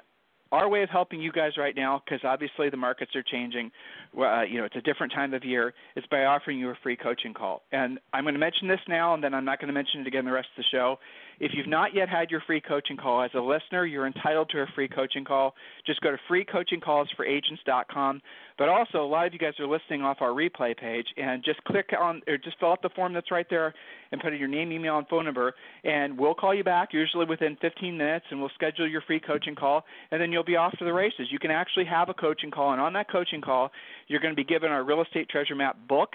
our 0.52 0.68
way 0.68 0.82
of 0.82 0.90
helping 0.90 1.20
you 1.20 1.30
guys 1.30 1.52
right 1.56 1.76
now, 1.76 2.02
because 2.04 2.20
obviously 2.24 2.70
the 2.70 2.76
markets 2.76 3.14
are 3.14 3.22
changing, 3.22 3.70
uh, 4.18 4.42
you 4.42 4.58
know, 4.58 4.64
it's 4.64 4.76
a 4.76 4.80
different 4.80 5.12
time 5.12 5.32
of 5.32 5.44
year, 5.44 5.72
is 5.96 6.04
by 6.10 6.24
offering 6.24 6.58
you 6.58 6.70
a 6.70 6.74
free 6.82 6.96
coaching 6.96 7.32
call. 7.32 7.62
And 7.72 8.00
I'm 8.12 8.24
going 8.24 8.34
to 8.34 8.40
mention 8.40 8.66
this 8.66 8.80
now, 8.88 9.14
and 9.14 9.22
then 9.22 9.32
I'm 9.32 9.44
not 9.44 9.60
going 9.60 9.68
to 9.68 9.74
mention 9.74 10.00
it 10.00 10.06
again 10.06 10.24
the 10.24 10.32
rest 10.32 10.48
of 10.56 10.64
the 10.64 10.76
show. 10.76 10.98
If 11.40 11.52
you've 11.54 11.66
not 11.66 11.94
yet 11.94 12.10
had 12.10 12.30
your 12.30 12.42
free 12.46 12.60
coaching 12.60 12.98
call, 12.98 13.22
as 13.22 13.30
a 13.34 13.40
listener, 13.40 13.86
you're 13.86 14.06
entitled 14.06 14.50
to 14.50 14.60
a 14.60 14.66
free 14.74 14.88
coaching 14.88 15.24
call. 15.24 15.54
Just 15.86 16.02
go 16.02 16.10
to 16.10 16.18
freecoachingcallsforagents.com. 16.30 18.22
But 18.58 18.68
also, 18.68 19.02
a 19.02 19.08
lot 19.08 19.26
of 19.26 19.32
you 19.32 19.38
guys 19.38 19.54
are 19.58 19.66
listening 19.66 20.02
off 20.02 20.18
our 20.20 20.32
replay 20.32 20.76
page, 20.76 21.06
and 21.16 21.42
just 21.42 21.64
click 21.64 21.90
on 21.98 22.20
or 22.28 22.36
just 22.36 22.58
fill 22.60 22.72
out 22.72 22.82
the 22.82 22.90
form 22.90 23.14
that's 23.14 23.30
right 23.30 23.46
there 23.48 23.72
and 24.12 24.20
put 24.20 24.34
in 24.34 24.38
your 24.38 24.48
name, 24.48 24.70
email, 24.70 24.98
and 24.98 25.08
phone 25.08 25.24
number, 25.24 25.54
and 25.84 26.18
we'll 26.18 26.34
call 26.34 26.54
you 26.54 26.64
back 26.64 26.90
usually 26.92 27.24
within 27.24 27.56
15 27.62 27.96
minutes, 27.96 28.26
and 28.30 28.38
we'll 28.38 28.50
schedule 28.54 28.86
your 28.86 29.00
free 29.02 29.20
coaching 29.20 29.54
call, 29.54 29.84
and 30.10 30.20
then 30.20 30.30
you'll 30.32 30.44
be 30.44 30.56
off 30.56 30.76
to 30.78 30.84
the 30.84 30.92
races. 30.92 31.28
You 31.30 31.38
can 31.38 31.50
actually 31.50 31.86
have 31.86 32.10
a 32.10 32.14
coaching 32.14 32.50
call, 32.50 32.72
and 32.72 32.80
on 32.80 32.92
that 32.92 33.10
coaching 33.10 33.40
call, 33.40 33.70
you're 34.08 34.20
going 34.20 34.32
to 34.32 34.36
be 34.36 34.44
given 34.44 34.70
our 34.70 34.84
real 34.84 35.00
estate 35.00 35.30
treasure 35.30 35.54
map 35.54 35.76
book 35.88 36.10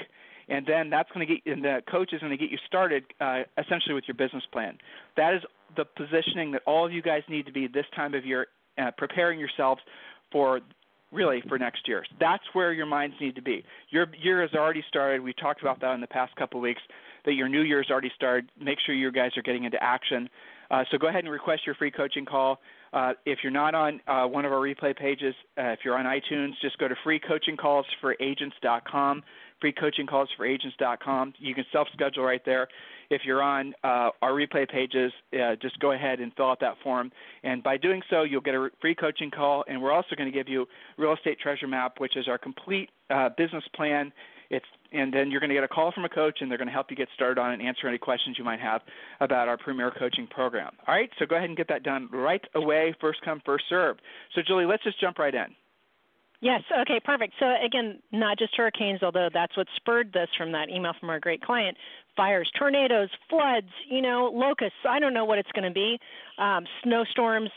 and 0.50 0.66
then 0.66 0.90
that's 0.90 1.10
going 1.12 1.28
to 1.28 1.34
get 1.34 1.52
and 1.52 1.64
the 1.64 1.82
coach 1.90 2.14
is 2.14 2.20
going 2.20 2.32
to 2.32 2.38
get 2.38 2.52
you 2.52 2.58
started 2.68 3.04
uh, 3.20 3.42
essentially 3.58 3.94
with 3.94 4.06
your 4.08 4.16
business 4.16 4.44
plan. 4.52 4.78
That 5.18 5.34
is 5.34 5.42
the 5.76 5.86
positioning 5.86 6.52
that 6.52 6.62
all 6.66 6.86
of 6.86 6.92
you 6.92 7.02
guys 7.02 7.24
need 7.28 7.46
to 7.46 7.52
be 7.52 7.68
this 7.68 7.86
time 7.96 8.14
of 8.14 8.26
year, 8.26 8.48
uh, 8.78 8.92
preparing 8.98 9.40
yourselves 9.40 9.82
for 10.32 10.62
really 11.12 11.42
for 11.48 11.58
next 11.58 11.88
year. 11.88 12.04
That's 12.20 12.44
where 12.54 12.74
your 12.74 12.86
minds 12.86 13.16
need 13.20 13.36
to 13.36 13.42
be. 13.42 13.64
Your 13.90 14.08
year 14.22 14.42
has 14.42 14.54
already 14.54 14.84
started. 14.88 15.22
We 15.22 15.34
talked 15.34 15.62
about 15.62 15.82
that 15.82 15.94
in 15.94 16.02
the 16.02 16.08
past 16.08 16.36
couple 16.36 16.60
of 16.60 16.64
weeks. 16.64 16.82
That 17.26 17.34
your 17.34 17.50
new 17.50 17.62
year 17.62 17.82
has 17.82 17.90
already 17.90 18.12
started. 18.16 18.52
Make 18.62 18.78
sure 18.86 18.94
you 18.94 19.12
guys 19.12 19.32
are 19.38 19.42
getting 19.42 19.64
into 19.64 19.82
action. 19.82 20.30
Uh, 20.70 20.84
so 20.92 20.98
go 20.98 21.08
ahead 21.08 21.24
and 21.24 21.32
request 21.32 21.62
your 21.66 21.76
free 21.76 21.92
coaching 21.92 22.26
call. 22.26 22.60
Uh, 22.94 23.14
if 23.26 23.40
you're 23.44 23.52
not 23.52 23.76
on 23.76 24.02
uh, 24.08 24.26
one 24.26 24.46
of 24.46 24.52
our 24.52 24.60
replay 24.60 24.96
pages, 24.96 25.36
uh, 25.58 25.70
if 25.70 25.80
you're 25.84 25.98
on 25.98 26.06
iTunes, 26.06 26.52
just 26.62 26.78
go 26.78 26.88
to 26.88 26.96
freecoachingcallsforagents.com 27.06 29.24
freecoachingcallsforagents.com. 29.66 31.34
You 31.40 31.56
can 31.56 31.66
self-schedule 31.72 32.24
right 32.24 32.42
there. 32.46 32.68
If 33.10 33.22
you're 33.26 33.42
on 33.42 33.74
uh, 33.84 34.10
our 34.22 34.32
replay 34.32 34.70
pages, 34.70 35.12
uh, 35.34 35.56
just 35.62 35.80
go 35.80 35.92
ahead 35.92 36.20
and 36.20 36.32
fill 36.36 36.50
out 36.50 36.60
that 36.62 36.76
form. 36.84 37.12
And 37.44 37.62
by 37.62 37.78
doing 37.78 38.02
so, 38.10 38.24
you'll 38.24 38.42
get 38.42 38.56
a 38.56 38.70
free 38.82 38.96
coaching 38.96 39.32
call. 39.32 39.64
And 39.68 39.82
we're 39.82 39.92
also 39.92 40.16
going 40.16 40.32
to 40.32 40.36
give 40.38 40.50
you 40.50 40.68
Real 40.98 41.14
Estate 41.14 41.40
Treasure 41.40 41.68
Map, 41.68 42.00
which 42.00 42.18
is 42.18 42.28
our 42.28 42.38
complete 42.38 42.90
uh, 43.10 43.30
business 43.38 43.64
plan 43.76 44.12
It's 44.50 44.66
and 44.92 45.14
then 45.14 45.30
you're 45.30 45.42
going 45.42 45.50
to 45.50 45.56
get 45.56 45.64
a 45.64 45.68
call 45.68 45.92
from 45.92 46.06
a 46.06 46.10
coach, 46.10 46.38
and 46.40 46.50
they're 46.50 46.58
going 46.58 46.68
to 46.68 46.74
help 46.74 46.90
you 46.90 46.96
get 46.96 47.10
started 47.14 47.40
on 47.40 47.52
and 47.52 47.62
answer 47.62 47.88
any 47.88 47.98
questions 47.98 48.38
you 48.38 48.46
might 48.46 48.62
have 48.62 48.82
about 49.20 49.50
our 49.50 49.58
Premier 49.58 49.92
Coaching 49.92 50.26
Program. 50.28 50.72
All 50.88 50.96
right, 50.96 51.10
so 51.20 51.26
go 51.26 51.36
ahead 51.36 51.50
and 51.50 51.58
get 51.58 51.68
that 51.68 51.84
done 51.84 52.08
right 52.12 52.42
away. 52.54 52.96
First 53.02 53.22
come, 53.22 53.42
first 53.46 53.66
served. 53.68 54.02
So 54.34 54.42
Julie, 54.48 54.66
let's 54.66 54.84
just 54.84 55.00
jump 55.02 55.20
right 55.20 55.36
in. 55.36 55.48
Yes. 56.42 56.62
Okay. 56.82 57.00
Perfect. 57.04 57.34
So 57.40 57.46
again, 57.64 58.00
not 58.12 58.38
just 58.38 58.56
hurricanes, 58.56 59.02
although 59.04 59.30
that's 59.34 59.56
what 59.58 59.68
spurred 59.76 60.14
this 60.14 60.30
from 60.38 60.52
that 60.52 60.70
email 60.70 60.94
from 61.00 61.10
our 61.10 61.20
great 61.20 61.42
client. 61.42 61.78
Fires, 62.16 62.50
tornadoes, 62.58 63.10
floods, 63.30 63.70
you 63.90 64.02
know, 64.02 64.32
locusts. 64.34 64.78
I 64.88 65.00
don't 65.00 65.14
know 65.14 65.26
what 65.26 65.38
it's 65.38 65.52
going 65.52 65.66
to 65.66 65.74
be. 65.74 66.00
Um, 66.38 66.66
snowstorms, 66.84 67.50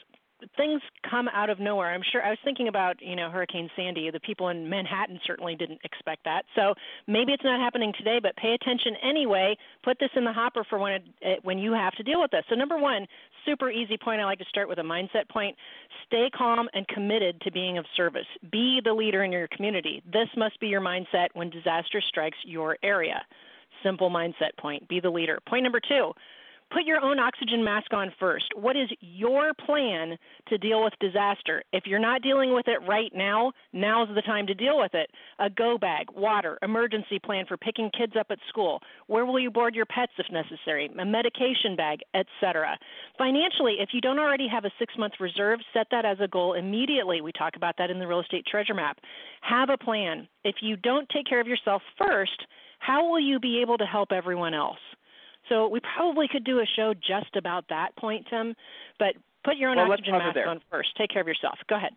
things 0.57 0.81
come 1.09 1.29
out 1.29 1.51
of 1.51 1.59
nowhere. 1.59 1.93
I'm 1.93 2.03
sure 2.13 2.23
I 2.23 2.31
was 2.31 2.39
thinking 2.45 2.69
about, 2.69 2.97
you 3.01 3.17
know, 3.17 3.31
Hurricane 3.31 3.69
Sandy. 3.77 4.11
The 4.11 4.21
people 4.21 4.49
in 4.49 4.69
Manhattan 4.69 5.19
certainly 5.27 5.55
didn't 5.57 5.81
expect 5.85 6.25
that. 6.25 6.45
So 6.55 6.75
maybe 7.07 7.33
it's 7.33 7.45
not 7.45 7.61
happening 7.61 7.93
today, 7.97 8.19
but 8.23 8.37
pay 8.37 8.55
attention 8.55 8.95
anyway. 9.03 9.57
Put 9.83 9.99
this 9.99 10.11
in 10.17 10.25
the 10.25 10.33
hopper 10.33 10.65
for 10.69 10.79
when 10.79 11.03
it, 11.21 11.45
when 11.45 11.59
you 11.59 11.73
have 11.73 11.95
to 11.95 12.03
deal 12.03 12.21
with 12.21 12.31
this. 12.31 12.45
So 12.49 12.55
number 12.55 12.79
1, 12.79 13.07
super 13.45 13.71
easy 13.71 13.97
point 13.97 14.21
I 14.21 14.25
like 14.25 14.39
to 14.39 14.45
start 14.49 14.69
with 14.69 14.79
a 14.79 14.83
mindset 14.83 15.29
point. 15.29 15.57
Stay 16.07 16.31
calm 16.37 16.69
and 16.75 16.87
committed 16.89 17.41
to 17.43 17.51
being 17.51 17.79
of 17.79 17.85
service. 17.97 18.27
Be 18.51 18.81
the 18.85 18.93
leader 18.93 19.25
in 19.25 19.33
your 19.33 19.49
community. 19.49 20.03
This 20.11 20.29
must 20.37 20.59
be 20.61 20.69
your 20.69 20.81
mindset 20.81 21.29
when 21.35 21.51
disaster 21.51 22.01
strikes 22.07 22.39
your 22.45 22.77
area. 22.83 23.23
Simple 23.83 24.11
mindset 24.11 24.57
point. 24.59 24.89
Be 24.89 25.01
the 25.01 25.11
leader. 25.11 25.39
Point 25.49 25.63
number 25.63 25.81
2, 25.81 26.13
put 26.71 26.85
your 26.85 27.01
own 27.01 27.19
oxygen 27.19 27.65
mask 27.65 27.93
on 27.93 28.13
first. 28.19 28.47
What 28.55 28.77
is 28.77 28.89
your 29.01 29.53
plan 29.67 30.17
to 30.49 30.59
deal 30.59 30.85
with 30.85 30.93
disaster? 31.01 31.63
If 31.73 31.85
you're 31.87 31.99
not 31.99 32.23
dealing 32.23 32.55
with 32.55 32.69
it 32.69 32.79
right 32.87 33.11
now, 33.15 33.53
now's 33.73 34.09
the 34.15 34.23
time 34.23 34.47
to 34.47 34.55
deal 34.55 34.79
with 34.79 34.95
it. 34.95 35.11
A 35.39 35.49
go 35.49 35.79
bag, 35.79 36.07
water, 36.15 36.59
emergency 36.63 37.19
plan 37.19 37.45
for 37.47 37.57
picking 37.57 37.91
kids 37.97 38.15
up 38.19 38.27
at 38.31 38.39
school. 38.49 38.81
Where 39.07 39.25
will 39.25 39.41
you 39.41 39.51
board 39.51 39.75
your 39.75 39.87
pets 39.87 40.13
if 40.19 40.27
necessary? 40.33 40.91
A 40.99 41.05
medication 41.05 41.77
bag, 41.77 42.01
etc. 42.15 42.79
Financially, 43.17 43.77
if 43.81 43.91
you 43.93 44.01
don't 44.01 44.19
already 44.19 44.49
have 44.49 44.65
a 44.65 44.73
6-month 44.83 45.15
reserve, 45.21 45.61
set 45.73 45.87
that 45.91 46.05
as 46.05 46.19
a 46.21 46.29
goal 46.29 46.55
immediately. 46.55 47.21
We 47.21 47.33
talk 47.33 47.57
about 47.57 47.77
that 47.79 47.91
in 47.91 47.99
the 47.99 48.07
real 48.07 48.21
estate 48.21 48.47
treasure 48.47 48.75
map. 48.75 48.99
Have 49.41 49.71
a 49.71 49.79
plan. 49.79 50.29
If 50.45 50.57
you 50.61 50.77
don't 50.77 51.09
take 51.09 51.27
care 51.27 51.41
of 51.41 51.47
yourself 51.47 51.83
first, 51.97 52.45
how 52.79 53.09
will 53.09 53.21
you 53.21 53.41
be 53.41 53.61
able 53.61 53.79
to 53.79 53.85
help 53.85 54.13
everyone 54.13 54.55
else? 54.55 54.79
So 55.49 55.69
we 55.69 55.81
probably 55.81 56.29
could 56.29 56.45
do 56.45 56.59
a 56.61 56.67
show 56.77 56.95
just 56.95 57.37
about 57.37 57.65
that 57.69 57.97
point, 57.97 58.27
Tim. 58.31 58.55
But 58.99 59.15
put 59.45 59.57
your 59.57 59.71
own 59.71 59.77
well, 59.77 59.93
oxygen 59.93 60.13
mask 60.13 60.39
on 60.47 60.61
first. 60.71 60.91
Take 60.97 61.11
care 61.11 61.23
of 61.23 61.29
yourself. 61.29 61.59
Go 61.69 61.77
ahead. 61.77 61.93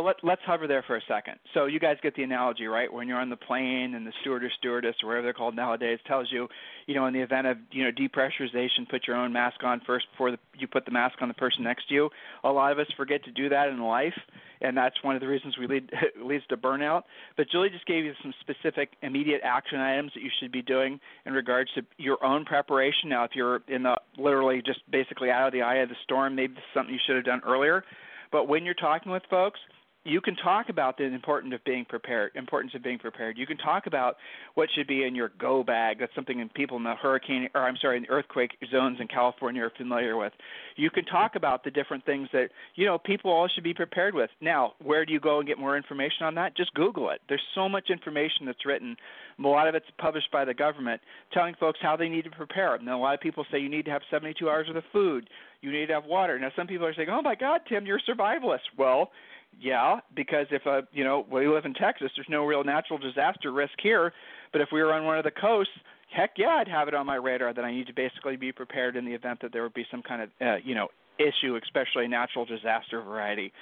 Well, 0.00 0.06
let, 0.06 0.16
let's 0.22 0.40
hover 0.46 0.66
there 0.66 0.82
for 0.86 0.96
a 0.96 1.02
second. 1.06 1.34
So 1.52 1.66
you 1.66 1.78
guys 1.78 1.98
get 2.02 2.14
the 2.14 2.22
analogy, 2.22 2.64
right? 2.64 2.90
When 2.90 3.06
you're 3.06 3.20
on 3.20 3.28
the 3.28 3.36
plane 3.36 3.94
and 3.94 4.06
the 4.06 4.14
steward 4.22 4.42
or 4.42 4.50
stewardess 4.58 4.96
or 5.02 5.08
whatever 5.08 5.24
they're 5.24 5.34
called 5.34 5.54
nowadays 5.54 5.98
tells 6.06 6.32
you, 6.32 6.48
you 6.86 6.94
know, 6.94 7.04
in 7.04 7.12
the 7.12 7.20
event 7.20 7.46
of 7.46 7.58
you 7.70 7.84
know 7.84 7.90
depressurization, 7.90 8.88
put 8.88 9.06
your 9.06 9.16
own 9.16 9.30
mask 9.30 9.62
on 9.62 9.82
first 9.86 10.06
before 10.10 10.30
the, 10.30 10.38
you 10.58 10.66
put 10.66 10.86
the 10.86 10.90
mask 10.90 11.16
on 11.20 11.28
the 11.28 11.34
person 11.34 11.64
next 11.64 11.86
to 11.88 11.94
you. 11.94 12.08
A 12.44 12.48
lot 12.48 12.72
of 12.72 12.78
us 12.78 12.86
forget 12.96 13.22
to 13.24 13.30
do 13.30 13.50
that 13.50 13.68
in 13.68 13.82
life, 13.82 14.18
and 14.62 14.74
that's 14.74 14.96
one 15.02 15.16
of 15.16 15.20
the 15.20 15.28
reasons 15.28 15.58
we 15.58 15.66
lead 15.66 15.90
leads 16.24 16.46
to 16.46 16.56
burnout. 16.56 17.02
But 17.36 17.50
Julie 17.50 17.68
just 17.68 17.84
gave 17.84 18.02
you 18.02 18.14
some 18.22 18.32
specific 18.40 18.92
immediate 19.02 19.42
action 19.44 19.80
items 19.80 20.12
that 20.14 20.22
you 20.22 20.30
should 20.40 20.50
be 20.50 20.62
doing 20.62 20.98
in 21.26 21.34
regards 21.34 21.70
to 21.74 21.82
your 21.98 22.24
own 22.24 22.46
preparation. 22.46 23.10
Now, 23.10 23.24
if 23.24 23.32
you're 23.34 23.60
in 23.68 23.82
the 23.82 23.96
literally 24.16 24.62
just 24.64 24.80
basically 24.90 25.30
out 25.30 25.48
of 25.48 25.52
the 25.52 25.60
eye 25.60 25.76
of 25.76 25.90
the 25.90 25.96
storm, 26.04 26.36
maybe 26.36 26.54
this 26.54 26.62
is 26.62 26.72
something 26.72 26.94
you 26.94 27.00
should 27.06 27.16
have 27.16 27.26
done 27.26 27.42
earlier. 27.46 27.84
But 28.32 28.48
when 28.48 28.64
you're 28.64 28.72
talking 28.72 29.12
with 29.12 29.24
folks 29.28 29.60
you 30.04 30.20
can 30.22 30.34
talk 30.34 30.70
about 30.70 30.96
the 30.96 31.04
importance 31.04 31.52
of 31.54 31.62
being 31.64 31.84
prepared. 31.84 32.32
Importance 32.34 32.74
of 32.74 32.82
being 32.82 32.98
prepared. 32.98 33.36
You 33.36 33.46
can 33.46 33.58
talk 33.58 33.86
about 33.86 34.16
what 34.54 34.70
should 34.74 34.86
be 34.86 35.04
in 35.04 35.14
your 35.14 35.30
go 35.38 35.62
bag. 35.62 35.98
That's 36.00 36.14
something 36.14 36.48
people 36.54 36.78
in 36.78 36.84
the 36.84 36.94
hurricane, 36.94 37.48
or 37.54 37.62
I'm 37.62 37.76
sorry, 37.76 37.98
in 37.98 38.04
the 38.04 38.08
earthquake 38.08 38.52
zones 38.70 38.98
in 38.98 39.08
California 39.08 39.62
are 39.62 39.72
familiar 39.76 40.16
with. 40.16 40.32
You 40.76 40.88
can 40.88 41.04
talk 41.04 41.36
about 41.36 41.64
the 41.64 41.70
different 41.70 42.06
things 42.06 42.28
that 42.32 42.48
you 42.76 42.86
know 42.86 42.96
people 42.96 43.30
all 43.30 43.46
should 43.46 43.64
be 43.64 43.74
prepared 43.74 44.14
with. 44.14 44.30
Now, 44.40 44.72
where 44.82 45.04
do 45.04 45.12
you 45.12 45.20
go 45.20 45.38
and 45.38 45.46
get 45.46 45.58
more 45.58 45.76
information 45.76 46.24
on 46.24 46.34
that? 46.36 46.56
Just 46.56 46.72
Google 46.72 47.10
it. 47.10 47.20
There's 47.28 47.42
so 47.54 47.68
much 47.68 47.90
information 47.90 48.46
that's 48.46 48.64
written. 48.64 48.96
A 49.38 49.46
lot 49.46 49.68
of 49.68 49.74
it's 49.74 49.86
published 49.98 50.30
by 50.32 50.46
the 50.46 50.54
government, 50.54 51.02
telling 51.32 51.54
folks 51.60 51.78
how 51.82 51.96
they 51.96 52.08
need 52.08 52.24
to 52.24 52.30
prepare. 52.30 52.74
And 52.74 52.88
a 52.88 52.96
lot 52.96 53.14
of 53.14 53.20
people 53.20 53.44
say 53.52 53.58
you 53.58 53.68
need 53.68 53.84
to 53.84 53.90
have 53.90 54.02
72 54.10 54.48
hours 54.48 54.68
of 54.68 54.74
the 54.74 54.82
food. 54.92 55.28
You 55.60 55.72
need 55.72 55.86
to 55.86 55.94
have 55.94 56.04
water. 56.04 56.38
Now, 56.38 56.50
some 56.56 56.66
people 56.66 56.86
are 56.86 56.94
saying, 56.94 57.10
"Oh 57.10 57.20
my 57.20 57.34
God, 57.34 57.60
Tim, 57.68 57.84
you're 57.84 57.98
a 57.98 58.10
survivalist." 58.10 58.60
Well 58.78 59.10
yeah, 59.58 60.00
because 60.14 60.46
if 60.50 60.64
a 60.66 60.70
uh, 60.70 60.80
you 60.92 61.04
know 61.04 61.26
we 61.30 61.46
live 61.48 61.64
in 61.64 61.74
Texas, 61.74 62.10
there's 62.16 62.28
no 62.28 62.44
real 62.44 62.64
natural 62.64 62.98
disaster 62.98 63.52
risk 63.52 63.74
here. 63.82 64.12
But 64.52 64.60
if 64.60 64.68
we 64.72 64.82
were 64.82 64.92
on 64.92 65.04
one 65.04 65.18
of 65.18 65.24
the 65.24 65.30
coasts, 65.30 65.72
heck 66.14 66.32
yeah, 66.36 66.58
I'd 66.60 66.68
have 66.68 66.88
it 66.88 66.94
on 66.94 67.06
my 67.06 67.16
radar 67.16 67.52
that 67.52 67.64
I 67.64 67.70
need 67.70 67.86
to 67.86 67.92
basically 67.92 68.36
be 68.36 68.52
prepared 68.52 68.96
in 68.96 69.04
the 69.04 69.12
event 69.12 69.40
that 69.42 69.52
there 69.52 69.62
would 69.62 69.74
be 69.74 69.86
some 69.90 70.02
kind 70.02 70.22
of 70.22 70.28
uh, 70.40 70.56
you 70.64 70.74
know 70.74 70.88
issue, 71.18 71.58
especially 71.62 72.08
natural 72.08 72.44
disaster 72.44 73.02
variety. 73.02 73.52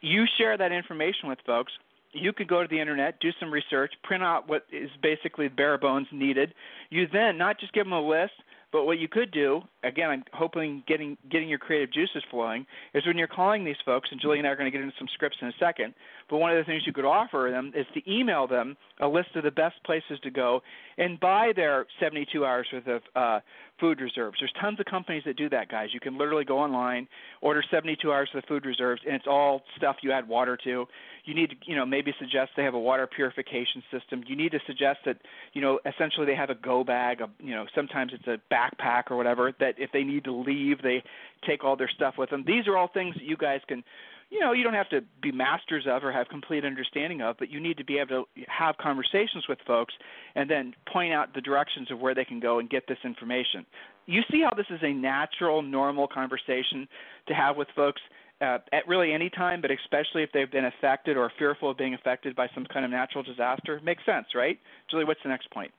You 0.00 0.24
share 0.38 0.56
that 0.56 0.72
information 0.72 1.28
with 1.28 1.38
folks. 1.46 1.72
You 2.12 2.32
could 2.32 2.48
go 2.48 2.62
to 2.62 2.68
the 2.68 2.80
internet, 2.80 3.20
do 3.20 3.30
some 3.38 3.50
research, 3.50 3.92
print 4.02 4.22
out 4.22 4.48
what 4.48 4.64
is 4.72 4.88
basically 5.02 5.48
bare 5.48 5.76
bones 5.76 6.06
needed. 6.12 6.54
You 6.88 7.06
then 7.12 7.36
not 7.36 7.60
just 7.60 7.72
give 7.72 7.84
them 7.84 7.92
a 7.92 8.00
list, 8.00 8.32
but 8.72 8.84
what 8.84 8.98
you 8.98 9.08
could 9.08 9.30
do, 9.30 9.62
again, 9.84 10.10
I'm 10.10 10.24
hoping 10.32 10.82
getting 10.86 11.16
getting 11.30 11.48
your 11.48 11.58
creative 11.58 11.92
juices 11.92 12.22
flowing, 12.30 12.66
is 12.94 13.06
when 13.06 13.16
you're 13.16 13.28
calling 13.28 13.64
these 13.64 13.76
folks, 13.84 14.08
and 14.10 14.20
Julie 14.20 14.38
and 14.38 14.46
I 14.46 14.50
are 14.50 14.56
going 14.56 14.70
to 14.70 14.76
get 14.76 14.82
into 14.82 14.96
some 14.98 15.08
scripts 15.12 15.38
in 15.40 15.48
a 15.48 15.52
second. 15.58 15.94
But 16.28 16.38
one 16.38 16.50
of 16.50 16.58
the 16.58 16.64
things 16.64 16.82
you 16.86 16.92
could 16.92 17.04
offer 17.04 17.48
them 17.50 17.72
is 17.74 17.86
to 17.94 18.10
email 18.10 18.46
them 18.46 18.76
a 19.00 19.06
list 19.06 19.28
of 19.36 19.44
the 19.44 19.50
best 19.50 19.76
places 19.84 20.18
to 20.22 20.30
go 20.30 20.60
and 20.98 21.20
buy 21.20 21.52
their 21.54 21.86
72 22.00 22.44
hours 22.44 22.66
worth 22.72 22.86
of 22.86 23.02
uh, 23.14 23.40
food 23.78 24.00
reserves. 24.00 24.38
There's 24.40 24.52
tons 24.60 24.80
of 24.80 24.86
companies 24.86 25.22
that 25.26 25.36
do 25.36 25.48
that, 25.50 25.68
guys. 25.68 25.90
You 25.92 26.00
can 26.00 26.18
literally 26.18 26.44
go 26.44 26.58
online, 26.58 27.06
order 27.42 27.62
72 27.70 28.10
hours 28.10 28.28
of 28.34 28.42
food 28.48 28.64
reserves, 28.64 29.02
and 29.06 29.14
it's 29.14 29.26
all 29.28 29.62
stuff 29.76 29.96
you 30.02 30.12
add 30.12 30.26
water 30.26 30.56
to. 30.64 30.86
You 31.24 31.34
need 31.34 31.50
to, 31.50 31.56
you 31.66 31.76
know, 31.76 31.84
maybe 31.84 32.12
suggest 32.18 32.52
they 32.56 32.64
have 32.64 32.74
a 32.74 32.78
water 32.78 33.06
purification 33.06 33.82
system. 33.92 34.24
You 34.26 34.36
need 34.36 34.52
to 34.52 34.60
suggest 34.66 35.00
that, 35.06 35.18
you 35.52 35.60
know, 35.60 35.78
essentially 35.84 36.26
they 36.26 36.34
have 36.34 36.50
a 36.50 36.54
go 36.54 36.84
bag. 36.84 37.20
A, 37.20 37.28
you 37.38 37.54
know, 37.54 37.66
sometimes 37.74 38.12
it's 38.14 38.26
a 38.26 38.40
backpack 38.52 39.10
or 39.10 39.16
whatever. 39.16 39.52
That 39.60 39.74
if 39.78 39.90
they 39.92 40.02
need 40.02 40.24
to 40.24 40.32
leave, 40.32 40.82
they 40.82 41.02
take 41.46 41.64
all 41.64 41.76
their 41.76 41.90
stuff 41.94 42.14
with 42.16 42.30
them. 42.30 42.44
These 42.46 42.66
are 42.66 42.76
all 42.76 42.88
things 42.88 43.14
that 43.14 43.24
you 43.24 43.36
guys 43.36 43.60
can 43.68 43.84
you 44.30 44.40
know 44.40 44.52
you 44.52 44.64
don't 44.64 44.74
have 44.74 44.88
to 44.88 45.02
be 45.22 45.32
masters 45.32 45.84
of 45.88 46.04
or 46.04 46.12
have 46.12 46.28
complete 46.28 46.64
understanding 46.64 47.20
of 47.22 47.36
but 47.38 47.50
you 47.50 47.60
need 47.60 47.76
to 47.76 47.84
be 47.84 47.98
able 47.98 48.24
to 48.24 48.42
have 48.48 48.76
conversations 48.78 49.44
with 49.48 49.58
folks 49.66 49.94
and 50.34 50.50
then 50.50 50.74
point 50.92 51.12
out 51.12 51.34
the 51.34 51.40
directions 51.40 51.90
of 51.90 52.00
where 52.00 52.14
they 52.14 52.24
can 52.24 52.40
go 52.40 52.58
and 52.58 52.70
get 52.70 52.86
this 52.88 52.98
information. 53.04 53.64
You 54.06 54.22
see 54.30 54.42
how 54.42 54.54
this 54.54 54.66
is 54.70 54.80
a 54.82 54.92
natural 54.92 55.62
normal 55.62 56.06
conversation 56.06 56.88
to 57.28 57.34
have 57.34 57.56
with 57.56 57.68
folks 57.74 58.00
uh, 58.40 58.58
at 58.72 58.86
really 58.86 59.12
any 59.12 59.30
time 59.30 59.60
but 59.60 59.70
especially 59.70 60.22
if 60.22 60.30
they've 60.32 60.50
been 60.50 60.66
affected 60.66 61.16
or 61.16 61.32
fearful 61.38 61.70
of 61.70 61.78
being 61.78 61.94
affected 61.94 62.36
by 62.36 62.48
some 62.54 62.66
kind 62.66 62.84
of 62.84 62.90
natural 62.90 63.22
disaster? 63.22 63.80
Makes 63.82 64.04
sense 64.04 64.26
right? 64.34 64.58
Julie 64.90 65.04
what's 65.04 65.22
the 65.22 65.28
next 65.28 65.50
point 65.50 65.72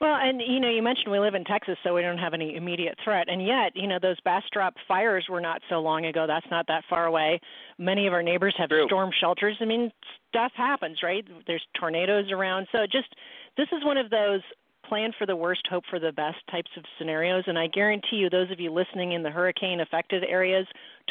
well, 0.00 0.16
and 0.20 0.40
you 0.40 0.60
know, 0.60 0.68
you 0.68 0.82
mentioned 0.82 1.10
we 1.10 1.18
live 1.18 1.34
in 1.34 1.44
Texas, 1.44 1.76
so 1.82 1.94
we 1.94 2.02
don't 2.02 2.18
have 2.18 2.34
any 2.34 2.56
immediate 2.56 2.96
threat, 3.02 3.28
and 3.28 3.44
yet, 3.44 3.72
you 3.74 3.86
know, 3.86 3.98
those 4.00 4.20
Bastrop 4.20 4.74
fires 4.86 5.26
were 5.30 5.40
not 5.40 5.62
so 5.68 5.80
long 5.80 6.06
ago. 6.06 6.26
That's 6.26 6.46
not 6.50 6.66
that 6.68 6.84
far 6.88 7.06
away. 7.06 7.40
Many 7.78 8.06
of 8.06 8.12
our 8.12 8.22
neighbors 8.22 8.54
have 8.58 8.68
True. 8.68 8.86
storm 8.86 9.10
shelters. 9.18 9.56
I 9.60 9.64
mean, 9.64 9.90
stuff 10.28 10.52
happens, 10.54 10.98
right? 11.02 11.24
There's 11.46 11.64
tornadoes 11.78 12.30
around, 12.30 12.66
so 12.72 12.80
just 12.90 13.08
this 13.56 13.68
is 13.72 13.84
one 13.84 13.96
of 13.96 14.10
those 14.10 14.40
plan 14.88 15.12
for 15.18 15.26
the 15.26 15.36
worst, 15.36 15.62
hope 15.68 15.84
for 15.90 15.98
the 15.98 16.12
best 16.12 16.38
types 16.50 16.70
of 16.76 16.84
scenarios. 16.98 17.44
And 17.46 17.58
I 17.58 17.66
guarantee 17.66 18.16
you, 18.16 18.30
those 18.30 18.50
of 18.50 18.60
you 18.60 18.72
listening 18.72 19.12
in 19.12 19.22
the 19.22 19.30
hurricane 19.30 19.80
affected 19.80 20.24
areas 20.24 20.66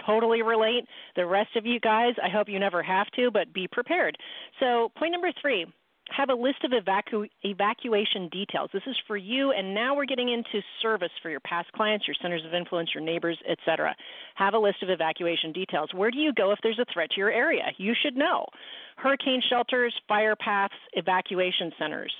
totally 0.06 0.42
relate. 0.42 0.86
The 1.15 1.25
rest 1.25 1.56
of 1.56 1.65
you 1.65 1.80
guys, 1.80 2.13
I 2.24 2.30
hope 2.30 2.48
you 2.48 2.60
never 2.60 2.82
have 2.84 3.08
to, 3.18 3.32
but 3.32 3.54
be 3.54 3.68
prepared. 3.68 4.18
So, 4.60 4.92
point 4.98 5.12
number 5.12 5.32
three 5.42 5.65
have 6.09 6.29
a 6.29 6.33
list 6.33 6.63
of 6.63 6.71
evacu- 6.71 7.29
evacuation 7.43 8.29
details. 8.29 8.69
This 8.74 8.83
is 8.88 8.95
for 9.07 9.17
you, 9.17 9.51
and 9.51 9.74
now 9.74 9.95
we're 9.95 10.05
getting 10.05 10.29
into 10.29 10.62
service 10.81 11.12
for 11.21 11.29
your 11.29 11.39
past 11.39 11.71
clients, 11.71 12.07
your 12.07 12.15
centers 12.21 12.45
of 12.45 12.53
influence, 12.53 12.91
your 12.93 13.03
neighbors, 13.03 13.38
etc. 13.50 13.95
Have 14.35 14.53
a 14.53 14.59
list 14.59 14.83
of 14.83 14.89
evacuation 14.89 15.51
details. 15.51 15.89
Where 15.93 16.12
do 16.12 16.17
you 16.17 16.33
go 16.33 16.51
if 16.51 16.59
there's 16.62 16.79
a 16.79 16.85
threat 16.93 17.09
to 17.12 17.17
your 17.17 17.31
area? 17.31 17.65
You 17.77 17.93
should 18.01 18.15
know. 18.15 18.45
Hurricane 18.97 19.41
shelters, 19.50 19.93
fire 20.07 20.35
paths, 20.35 20.74
evacuation 20.93 21.71
centers. 21.79 22.13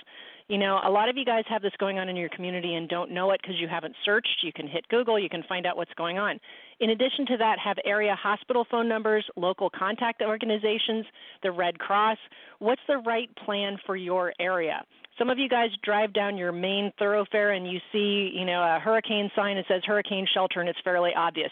You 0.48 0.58
know, 0.58 0.78
a 0.84 0.90
lot 0.90 1.08
of 1.08 1.16
you 1.16 1.24
guys 1.24 1.42
have 1.48 1.60
this 1.60 1.72
going 1.80 1.98
on 1.98 2.08
in 2.08 2.14
your 2.14 2.28
community 2.28 2.74
and 2.74 2.88
don't 2.88 3.10
know 3.10 3.32
it 3.32 3.40
because 3.42 3.56
you 3.60 3.66
haven't 3.66 3.96
searched. 4.04 4.44
You 4.44 4.52
can 4.52 4.68
hit 4.68 4.86
Google, 4.88 5.18
you 5.18 5.28
can 5.28 5.42
find 5.48 5.66
out 5.66 5.76
what's 5.76 5.92
going 5.94 6.18
on. 6.18 6.38
In 6.78 6.90
addition 6.90 7.26
to 7.26 7.36
that, 7.38 7.58
have 7.58 7.78
area 7.84 8.14
hospital 8.14 8.64
phone 8.70 8.88
numbers, 8.88 9.26
local 9.34 9.68
contact 9.70 10.22
organizations, 10.22 11.04
the 11.42 11.50
Red 11.50 11.80
Cross. 11.80 12.18
What's 12.60 12.80
the 12.86 12.98
right 12.98 13.28
plan 13.44 13.76
for 13.86 13.96
your 13.96 14.32
area? 14.38 14.84
Some 15.18 15.30
of 15.30 15.38
you 15.38 15.48
guys 15.48 15.70
drive 15.82 16.12
down 16.12 16.36
your 16.36 16.52
main 16.52 16.92
thoroughfare 16.96 17.52
and 17.52 17.66
you 17.66 17.80
see, 17.90 18.30
you 18.32 18.44
know, 18.44 18.62
a 18.62 18.78
hurricane 18.78 19.28
sign 19.34 19.56
that 19.56 19.64
says 19.66 19.82
hurricane 19.84 20.28
shelter 20.32 20.60
and 20.60 20.68
it's 20.68 20.78
fairly 20.84 21.10
obvious. 21.16 21.50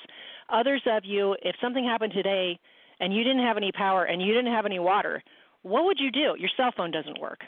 Others 0.50 0.82
of 0.86 1.04
you, 1.04 1.34
if 1.42 1.56
something 1.60 1.84
happened 1.84 2.12
today 2.12 2.60
and 3.00 3.12
you 3.12 3.24
didn't 3.24 3.42
have 3.42 3.56
any 3.56 3.72
power 3.72 4.04
and 4.04 4.22
you 4.22 4.32
didn't 4.32 4.52
have 4.52 4.66
any 4.66 4.78
water, 4.78 5.20
what 5.62 5.84
would 5.84 5.98
you 5.98 6.12
do? 6.12 6.36
Your 6.38 6.50
cell 6.56 6.70
phone 6.76 6.92
doesn't 6.92 7.20
work 7.20 7.40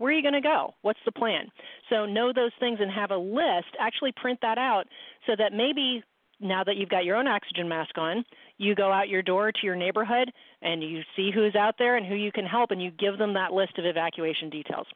Where 0.00 0.10
are 0.10 0.16
you 0.16 0.22
going 0.22 0.32
to 0.32 0.40
go? 0.40 0.72
What's 0.80 0.98
the 1.04 1.12
plan? 1.12 1.48
So 1.90 2.06
know 2.06 2.32
those 2.32 2.52
things 2.58 2.78
and 2.80 2.90
have 2.90 3.10
a 3.10 3.18
list. 3.18 3.68
Actually 3.78 4.12
print 4.12 4.38
that 4.40 4.56
out 4.56 4.84
so 5.26 5.34
that 5.36 5.52
maybe 5.52 6.02
now 6.40 6.64
that 6.64 6.76
you've 6.76 6.88
got 6.88 7.04
your 7.04 7.16
own 7.16 7.26
oxygen 7.26 7.68
mask 7.68 7.98
on, 7.98 8.24
you 8.56 8.74
go 8.74 8.90
out 8.90 9.10
your 9.10 9.20
door 9.20 9.52
to 9.52 9.58
your 9.62 9.76
neighborhood 9.76 10.32
and 10.62 10.82
you 10.82 11.02
see 11.14 11.30
who's 11.30 11.54
out 11.54 11.74
there 11.78 11.98
and 11.98 12.06
who 12.06 12.14
you 12.14 12.32
can 12.32 12.46
help 12.46 12.70
and 12.70 12.82
you 12.82 12.90
give 12.92 13.18
them 13.18 13.34
that 13.34 13.52
list 13.52 13.76
of 13.76 13.84
evacuation 13.84 14.48
details. 14.48 14.86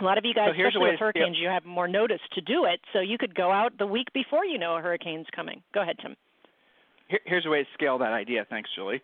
A 0.00 0.04
lot 0.04 0.18
of 0.18 0.24
you 0.24 0.34
guys, 0.34 0.48
so 0.48 0.60
especially 0.60 0.90
with 0.90 0.98
hurricanes, 0.98 1.36
you 1.38 1.46
have 1.46 1.64
more 1.64 1.86
notice 1.86 2.18
to 2.32 2.40
do 2.40 2.64
it, 2.64 2.80
so 2.92 2.98
you 2.98 3.16
could 3.16 3.36
go 3.36 3.52
out 3.52 3.78
the 3.78 3.86
week 3.86 4.08
before 4.12 4.44
you 4.44 4.58
know 4.58 4.76
a 4.76 4.80
hurricane's 4.80 5.28
coming. 5.32 5.62
Go 5.72 5.82
ahead, 5.82 5.94
Tim. 6.02 6.16
Here's 7.24 7.46
a 7.46 7.48
way 7.48 7.62
to 7.62 7.68
scale 7.74 7.98
that 7.98 8.12
idea. 8.12 8.46
Thanks, 8.48 8.70
Julie. 8.74 9.00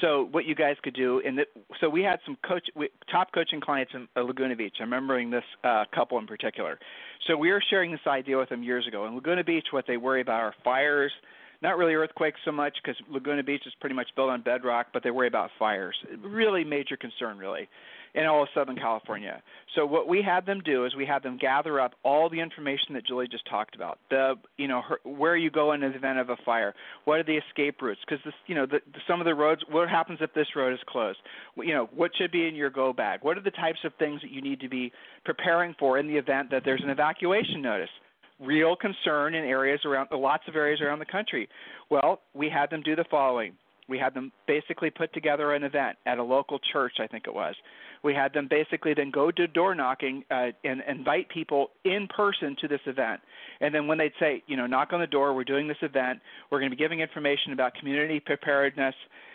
So 0.00 0.28
what 0.30 0.46
you 0.46 0.54
guys 0.54 0.76
could 0.82 0.94
do, 0.94 1.20
the, 1.24 1.44
so 1.80 1.88
we 1.88 2.02
had 2.02 2.18
some 2.24 2.36
coach, 2.46 2.66
we, 2.74 2.88
top 3.10 3.32
coaching 3.32 3.60
clients 3.60 3.92
in 3.94 4.08
uh, 4.16 4.22
Laguna 4.22 4.56
Beach. 4.56 4.76
I'm 4.80 4.86
remembering 4.86 5.30
this 5.30 5.44
uh, 5.64 5.84
couple 5.94 6.18
in 6.18 6.26
particular. 6.26 6.78
So 7.26 7.36
we 7.36 7.50
were 7.50 7.62
sharing 7.68 7.90
this 7.90 8.00
idea 8.06 8.38
with 8.38 8.48
them 8.48 8.62
years 8.62 8.86
ago. 8.86 9.06
In 9.06 9.14
Laguna 9.14 9.44
Beach, 9.44 9.66
what 9.70 9.84
they 9.86 9.96
worry 9.96 10.20
about 10.20 10.40
are 10.40 10.54
fires. 10.64 11.12
Not 11.60 11.76
really 11.76 11.94
earthquakes 11.94 12.40
so 12.44 12.50
much 12.50 12.76
because 12.82 13.00
Laguna 13.08 13.42
Beach 13.42 13.62
is 13.66 13.72
pretty 13.80 13.94
much 13.94 14.08
built 14.16 14.30
on 14.30 14.42
bedrock, 14.42 14.88
but 14.92 15.04
they 15.04 15.10
worry 15.10 15.28
about 15.28 15.50
fires. 15.58 15.94
Really 16.24 16.64
major 16.64 16.96
concern, 16.96 17.38
really 17.38 17.68
in 18.14 18.26
all 18.26 18.42
of 18.42 18.48
Southern 18.54 18.76
California. 18.76 19.42
So 19.74 19.86
what 19.86 20.06
we 20.06 20.22
had 20.22 20.44
them 20.44 20.60
do 20.64 20.84
is 20.84 20.94
we 20.94 21.06
had 21.06 21.22
them 21.22 21.38
gather 21.38 21.80
up 21.80 21.94
all 22.02 22.28
the 22.28 22.40
information 22.40 22.92
that 22.94 23.06
Julie 23.06 23.28
just 23.28 23.48
talked 23.48 23.74
about. 23.74 23.98
The 24.10 24.34
you 24.58 24.68
know 24.68 24.82
her, 24.82 25.00
where 25.04 25.36
you 25.36 25.50
go 25.50 25.72
in 25.72 25.80
the 25.80 25.94
event 25.94 26.18
of 26.18 26.28
a 26.28 26.36
fire. 26.44 26.74
What 27.04 27.20
are 27.20 27.24
the 27.24 27.38
escape 27.38 27.80
routes? 27.80 28.00
Because 28.06 28.22
you 28.46 28.54
know 28.54 28.66
the, 28.66 28.80
some 29.08 29.20
of 29.20 29.24
the 29.24 29.34
roads. 29.34 29.62
What 29.70 29.88
happens 29.88 30.18
if 30.20 30.32
this 30.34 30.48
road 30.54 30.74
is 30.74 30.80
closed? 30.86 31.18
You 31.56 31.74
know 31.74 31.88
what 31.94 32.10
should 32.16 32.30
be 32.30 32.46
in 32.46 32.54
your 32.54 32.70
go 32.70 32.92
bag. 32.92 33.20
What 33.22 33.38
are 33.38 33.42
the 33.42 33.50
types 33.50 33.80
of 33.84 33.92
things 33.98 34.20
that 34.20 34.30
you 34.30 34.42
need 34.42 34.60
to 34.60 34.68
be 34.68 34.92
preparing 35.24 35.74
for 35.78 35.98
in 35.98 36.06
the 36.06 36.16
event 36.16 36.50
that 36.50 36.62
there's 36.64 36.82
an 36.82 36.90
evacuation 36.90 37.62
notice? 37.62 37.90
Real 38.38 38.74
concern 38.74 39.34
in 39.34 39.44
areas 39.44 39.80
around 39.84 40.08
lots 40.10 40.42
of 40.48 40.56
areas 40.56 40.80
around 40.80 40.98
the 40.98 41.06
country. 41.06 41.48
Well, 41.90 42.20
we 42.34 42.50
had 42.50 42.70
them 42.70 42.82
do 42.82 42.96
the 42.96 43.04
following. 43.10 43.52
We 43.92 43.98
had 43.98 44.14
them 44.14 44.32
basically 44.46 44.88
put 44.88 45.12
together 45.12 45.52
an 45.52 45.64
event 45.64 45.98
at 46.06 46.16
a 46.16 46.22
local 46.22 46.58
church, 46.72 46.94
I 46.98 47.06
think 47.06 47.24
it 47.26 47.34
was, 47.34 47.54
we 48.02 48.14
had 48.14 48.32
them 48.32 48.48
basically 48.48 48.94
then 48.94 49.10
go 49.10 49.30
to 49.30 49.46
door 49.46 49.74
knocking 49.74 50.24
uh, 50.30 50.46
and 50.64 50.82
invite 50.88 51.28
people 51.28 51.72
in 51.84 52.08
person 52.08 52.56
to 52.62 52.68
this 52.68 52.80
event. 52.86 53.20
And 53.60 53.74
then 53.74 53.86
when 53.86 53.98
they'd 53.98 54.14
say, 54.18 54.42
you 54.46 54.56
know, 54.56 54.66
knock 54.66 54.94
on 54.94 55.00
the 55.00 55.06
door, 55.06 55.34
we're 55.34 55.44
doing 55.44 55.68
this 55.68 55.76
event, 55.82 56.20
we're 56.50 56.58
going 56.58 56.70
to 56.70 56.76
be 56.76 56.82
giving 56.82 57.00
information 57.00 57.52
about 57.52 57.74
community 57.74 58.18
preparedness. 58.18 58.94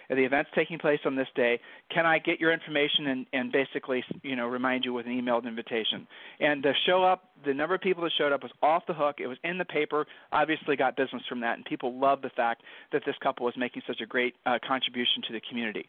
The 0.09 0.23
event's 0.23 0.49
taking 0.55 0.79
place 0.79 0.99
on 1.05 1.15
this 1.15 1.27
day. 1.35 1.59
Can 1.93 2.05
I 2.05 2.19
get 2.19 2.39
your 2.39 2.53
information 2.53 3.07
and, 3.07 3.25
and 3.33 3.51
basically, 3.51 4.03
you 4.23 4.35
know, 4.35 4.47
remind 4.47 4.85
you 4.85 4.93
with 4.93 5.05
an 5.05 5.11
emailed 5.11 5.45
invitation? 5.45 6.07
And 6.39 6.63
the 6.63 6.73
show 6.85 7.03
up, 7.03 7.25
the 7.45 7.53
number 7.53 7.75
of 7.75 7.81
people 7.81 8.03
that 8.03 8.11
showed 8.17 8.31
up 8.31 8.43
was 8.43 8.51
off 8.61 8.83
the 8.87 8.93
hook. 8.93 9.17
It 9.19 9.27
was 9.27 9.37
in 9.43 9.57
the 9.57 9.65
paper. 9.65 10.05
Obviously, 10.31 10.75
got 10.75 10.95
business 10.95 11.23
from 11.27 11.41
that, 11.41 11.57
and 11.57 11.65
people 11.65 11.99
loved 11.99 12.23
the 12.23 12.29
fact 12.29 12.63
that 12.93 13.03
this 13.05 13.15
couple 13.21 13.45
was 13.45 13.55
making 13.57 13.81
such 13.85 13.99
a 14.01 14.05
great 14.05 14.35
uh, 14.45 14.59
contribution 14.65 15.21
to 15.27 15.33
the 15.33 15.41
community 15.49 15.87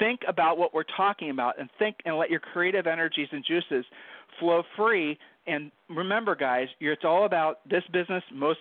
think 0.00 0.20
about 0.26 0.56
what 0.58 0.72
we're 0.74 0.82
talking 0.96 1.30
about 1.30 1.60
and 1.60 1.68
think 1.78 1.96
and 2.04 2.16
let 2.16 2.30
your 2.30 2.40
creative 2.40 2.86
energies 2.86 3.28
and 3.30 3.44
juices 3.46 3.84
flow 4.38 4.62
free. 4.76 5.18
And 5.46 5.72
remember 5.88 6.36
guys 6.36 6.68
it's 6.80 7.02
all 7.04 7.24
about 7.24 7.68
this 7.68 7.82
business 7.92 8.22
most 8.32 8.60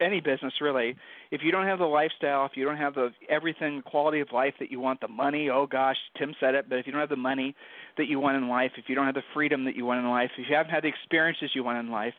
any 0.00 0.20
business 0.20 0.54
really. 0.60 0.96
If 1.30 1.42
you 1.44 1.52
don't 1.52 1.66
have 1.66 1.78
the 1.78 1.84
lifestyle 1.84 2.46
if 2.46 2.52
you 2.56 2.64
don't 2.64 2.78
have 2.78 2.94
the 2.94 3.10
everything 3.28 3.82
quality 3.82 4.20
of 4.20 4.28
life 4.32 4.54
that 4.58 4.70
you 4.70 4.80
want 4.80 5.00
the 5.00 5.08
money 5.08 5.50
oh 5.50 5.66
gosh 5.66 5.96
tim 6.18 6.34
said 6.40 6.54
it 6.54 6.68
but 6.68 6.78
if 6.78 6.86
you 6.86 6.92
don't 6.92 7.02
have 7.02 7.10
the 7.10 7.16
money 7.16 7.54
that 7.98 8.06
you 8.06 8.18
want 8.18 8.36
in 8.36 8.48
life 8.48 8.72
if 8.78 8.88
you 8.88 8.94
don't 8.94 9.06
have 9.06 9.14
the 9.14 9.22
freedom 9.34 9.64
that 9.66 9.76
you 9.76 9.84
want 9.84 10.00
in 10.00 10.10
life 10.10 10.30
if 10.38 10.48
you 10.48 10.56
haven't 10.56 10.72
had 10.72 10.82
the 10.82 10.88
experiences 10.88 11.50
you 11.54 11.62
want 11.62 11.78
in 11.78 11.92
life 11.92 12.14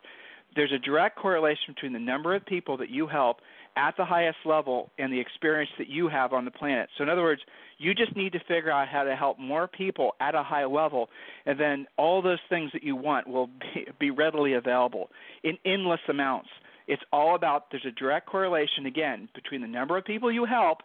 there's 0.55 0.71
a 0.71 0.79
direct 0.79 1.17
correlation 1.17 1.73
between 1.73 1.91
the 1.91 1.99
number 1.99 2.35
of 2.35 2.45
people 2.45 2.77
that 2.77 2.89
you 2.89 3.07
help 3.07 3.37
at 3.77 3.95
the 3.95 4.03
highest 4.03 4.39
level 4.43 4.91
and 4.97 5.13
the 5.13 5.19
experience 5.19 5.69
that 5.77 5.87
you 5.87 6.09
have 6.09 6.33
on 6.33 6.43
the 6.43 6.51
planet. 6.51 6.89
So, 6.97 7.03
in 7.03 7.09
other 7.09 7.21
words, 7.21 7.41
you 7.77 7.93
just 7.93 8.15
need 8.15 8.33
to 8.33 8.39
figure 8.39 8.71
out 8.71 8.87
how 8.87 9.03
to 9.03 9.15
help 9.15 9.39
more 9.39 9.67
people 9.67 10.15
at 10.19 10.35
a 10.35 10.43
high 10.43 10.65
level, 10.65 11.09
and 11.45 11.59
then 11.59 11.85
all 11.95 12.21
those 12.21 12.39
things 12.49 12.71
that 12.73 12.83
you 12.83 12.95
want 12.95 13.27
will 13.27 13.49
be, 13.99 14.09
readily 14.09 14.53
available 14.53 15.09
in 15.43 15.57
endless 15.65 15.99
amounts. 16.09 16.49
It's 16.87 17.03
all 17.13 17.35
about 17.35 17.69
there's 17.69 17.85
a 17.85 17.91
direct 17.91 18.27
correlation, 18.27 18.87
again, 18.87 19.29
between 19.35 19.61
the 19.61 19.67
number 19.67 19.95
of 19.97 20.05
people 20.05 20.31
you 20.31 20.45
help 20.45 20.79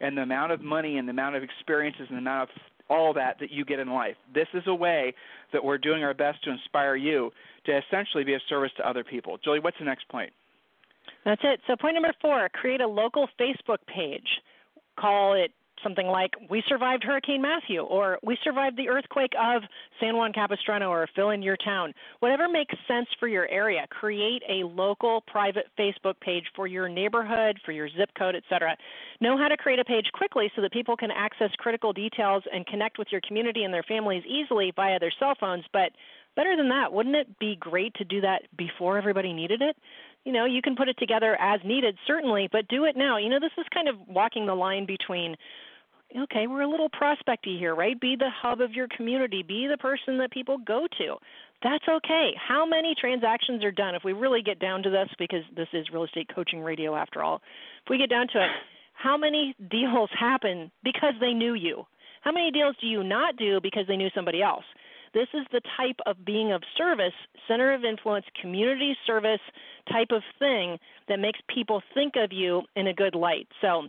and 0.00 0.16
the 0.16 0.22
amount 0.22 0.52
of 0.52 0.62
money 0.62 0.96
and 0.96 1.06
the 1.06 1.10
amount 1.10 1.36
of 1.36 1.42
experiences 1.42 2.06
and 2.08 2.16
the 2.16 2.22
amount 2.22 2.48
of 2.48 2.56
all 2.88 3.12
that 3.12 3.36
that 3.40 3.50
you 3.50 3.64
get 3.64 3.78
in 3.78 3.90
life. 3.90 4.14
This 4.32 4.46
is 4.54 4.62
a 4.66 4.74
way 4.74 5.14
that 5.52 5.62
we're 5.62 5.78
doing 5.78 6.02
our 6.02 6.14
best 6.14 6.42
to 6.44 6.50
inspire 6.50 6.96
you 6.96 7.30
to 7.66 7.78
essentially 7.78 8.24
be 8.24 8.32
of 8.34 8.40
service 8.48 8.70
to 8.78 8.88
other 8.88 9.04
people. 9.04 9.38
Julie, 9.44 9.60
what's 9.60 9.78
the 9.78 9.84
next 9.84 10.08
point? 10.08 10.32
That's 11.24 11.40
it. 11.44 11.60
So, 11.66 11.76
point 11.76 11.94
number 11.94 12.12
four 12.20 12.48
create 12.50 12.80
a 12.80 12.86
local 12.86 13.28
Facebook 13.38 13.78
page. 13.86 14.28
Call 14.98 15.34
it 15.34 15.52
something 15.82 16.06
like 16.06 16.32
We 16.50 16.62
Survived 16.68 17.04
Hurricane 17.04 17.42
Matthew, 17.42 17.80
or 17.80 18.18
We 18.22 18.36
Survived 18.42 18.76
the 18.76 18.88
Earthquake 18.88 19.32
of 19.40 19.62
San 20.00 20.16
Juan 20.16 20.32
Capistrano, 20.32 20.90
or 20.90 21.08
fill 21.14 21.30
in 21.30 21.42
your 21.42 21.56
town. 21.56 21.94
Whatever 22.20 22.48
makes 22.48 22.74
sense 22.86 23.06
for 23.18 23.28
your 23.28 23.48
area. 23.48 23.86
Create 23.90 24.42
a 24.48 24.66
local 24.66 25.22
private 25.26 25.66
Facebook 25.78 26.18
page 26.20 26.44
for 26.54 26.66
your 26.66 26.88
neighborhood, 26.88 27.58
for 27.64 27.72
your 27.72 27.88
zip 27.96 28.10
code, 28.16 28.34
etc. 28.34 28.76
Know 29.20 29.36
how 29.36 29.48
to 29.48 29.56
create 29.56 29.78
a 29.78 29.84
page 29.84 30.06
quickly 30.12 30.50
so 30.54 30.62
that 30.62 30.72
people 30.72 30.96
can 30.96 31.10
access 31.10 31.50
critical 31.58 31.92
details 31.92 32.42
and 32.52 32.66
connect 32.66 32.98
with 32.98 33.08
your 33.10 33.20
community 33.26 33.64
and 33.64 33.72
their 33.72 33.84
families 33.84 34.22
easily 34.26 34.72
via 34.74 34.98
their 34.98 35.12
cell 35.18 35.34
phones. 35.38 35.64
But 35.72 35.92
better 36.36 36.56
than 36.56 36.68
that, 36.68 36.92
wouldn't 36.92 37.16
it 37.16 37.38
be 37.38 37.56
great 37.56 37.94
to 37.94 38.04
do 38.04 38.20
that 38.20 38.42
before 38.56 38.98
everybody 38.98 39.32
needed 39.32 39.62
it? 39.62 39.76
You 40.24 40.32
know, 40.32 40.44
you 40.44 40.62
can 40.62 40.76
put 40.76 40.88
it 40.88 40.96
together 40.98 41.36
as 41.40 41.60
needed, 41.64 41.96
certainly, 42.06 42.48
but 42.50 42.68
do 42.68 42.84
it 42.84 42.96
now. 42.96 43.16
You 43.16 43.28
know, 43.28 43.40
this 43.40 43.52
is 43.58 43.64
kind 43.72 43.88
of 43.88 43.96
walking 44.08 44.46
the 44.46 44.54
line 44.54 44.86
between 44.86 45.36
okay, 46.16 46.46
we're 46.46 46.62
a 46.62 46.68
little 46.68 46.88
prospecty 46.88 47.58
here, 47.58 47.74
right? 47.74 48.00
Be 48.00 48.16
the 48.16 48.30
hub 48.30 48.60
of 48.60 48.72
your 48.72 48.88
community, 48.96 49.42
be 49.42 49.66
the 49.70 49.76
person 49.76 50.18
that 50.18 50.30
people 50.30 50.58
go 50.58 50.86
to. 50.98 51.16
That's 51.62 51.84
okay. 51.88 52.30
How 52.36 52.64
many 52.64 52.94
transactions 52.98 53.64
are 53.64 53.72
done? 53.72 53.94
If 53.94 54.04
we 54.04 54.12
really 54.12 54.42
get 54.42 54.58
down 54.58 54.82
to 54.84 54.90
this, 54.90 55.08
because 55.18 55.42
this 55.54 55.68
is 55.72 55.86
real 55.92 56.04
estate 56.04 56.30
coaching 56.34 56.60
radio 56.60 56.94
after 56.94 57.22
all, 57.22 57.42
if 57.84 57.90
we 57.90 57.98
get 57.98 58.10
down 58.10 58.28
to 58.32 58.38
it, 58.38 58.50
how 58.94 59.16
many 59.16 59.54
deals 59.70 60.10
happen 60.18 60.70
because 60.82 61.14
they 61.20 61.32
knew 61.32 61.54
you? 61.54 61.84
How 62.22 62.32
many 62.32 62.50
deals 62.50 62.76
do 62.80 62.86
you 62.86 63.04
not 63.04 63.36
do 63.36 63.60
because 63.62 63.86
they 63.86 63.96
knew 63.96 64.08
somebody 64.14 64.42
else? 64.42 64.64
This 65.14 65.28
is 65.34 65.46
the 65.52 65.60
type 65.76 65.96
of 66.06 66.24
being 66.24 66.52
of 66.52 66.62
service, 66.76 67.14
center 67.46 67.72
of 67.72 67.84
influence, 67.84 68.26
community 68.40 68.96
service 69.06 69.40
type 69.90 70.08
of 70.10 70.22
thing 70.38 70.78
that 71.08 71.18
makes 71.18 71.38
people 71.52 71.82
think 71.94 72.14
of 72.16 72.32
you 72.32 72.62
in 72.76 72.88
a 72.88 72.94
good 72.94 73.14
light. 73.14 73.48
So 73.60 73.88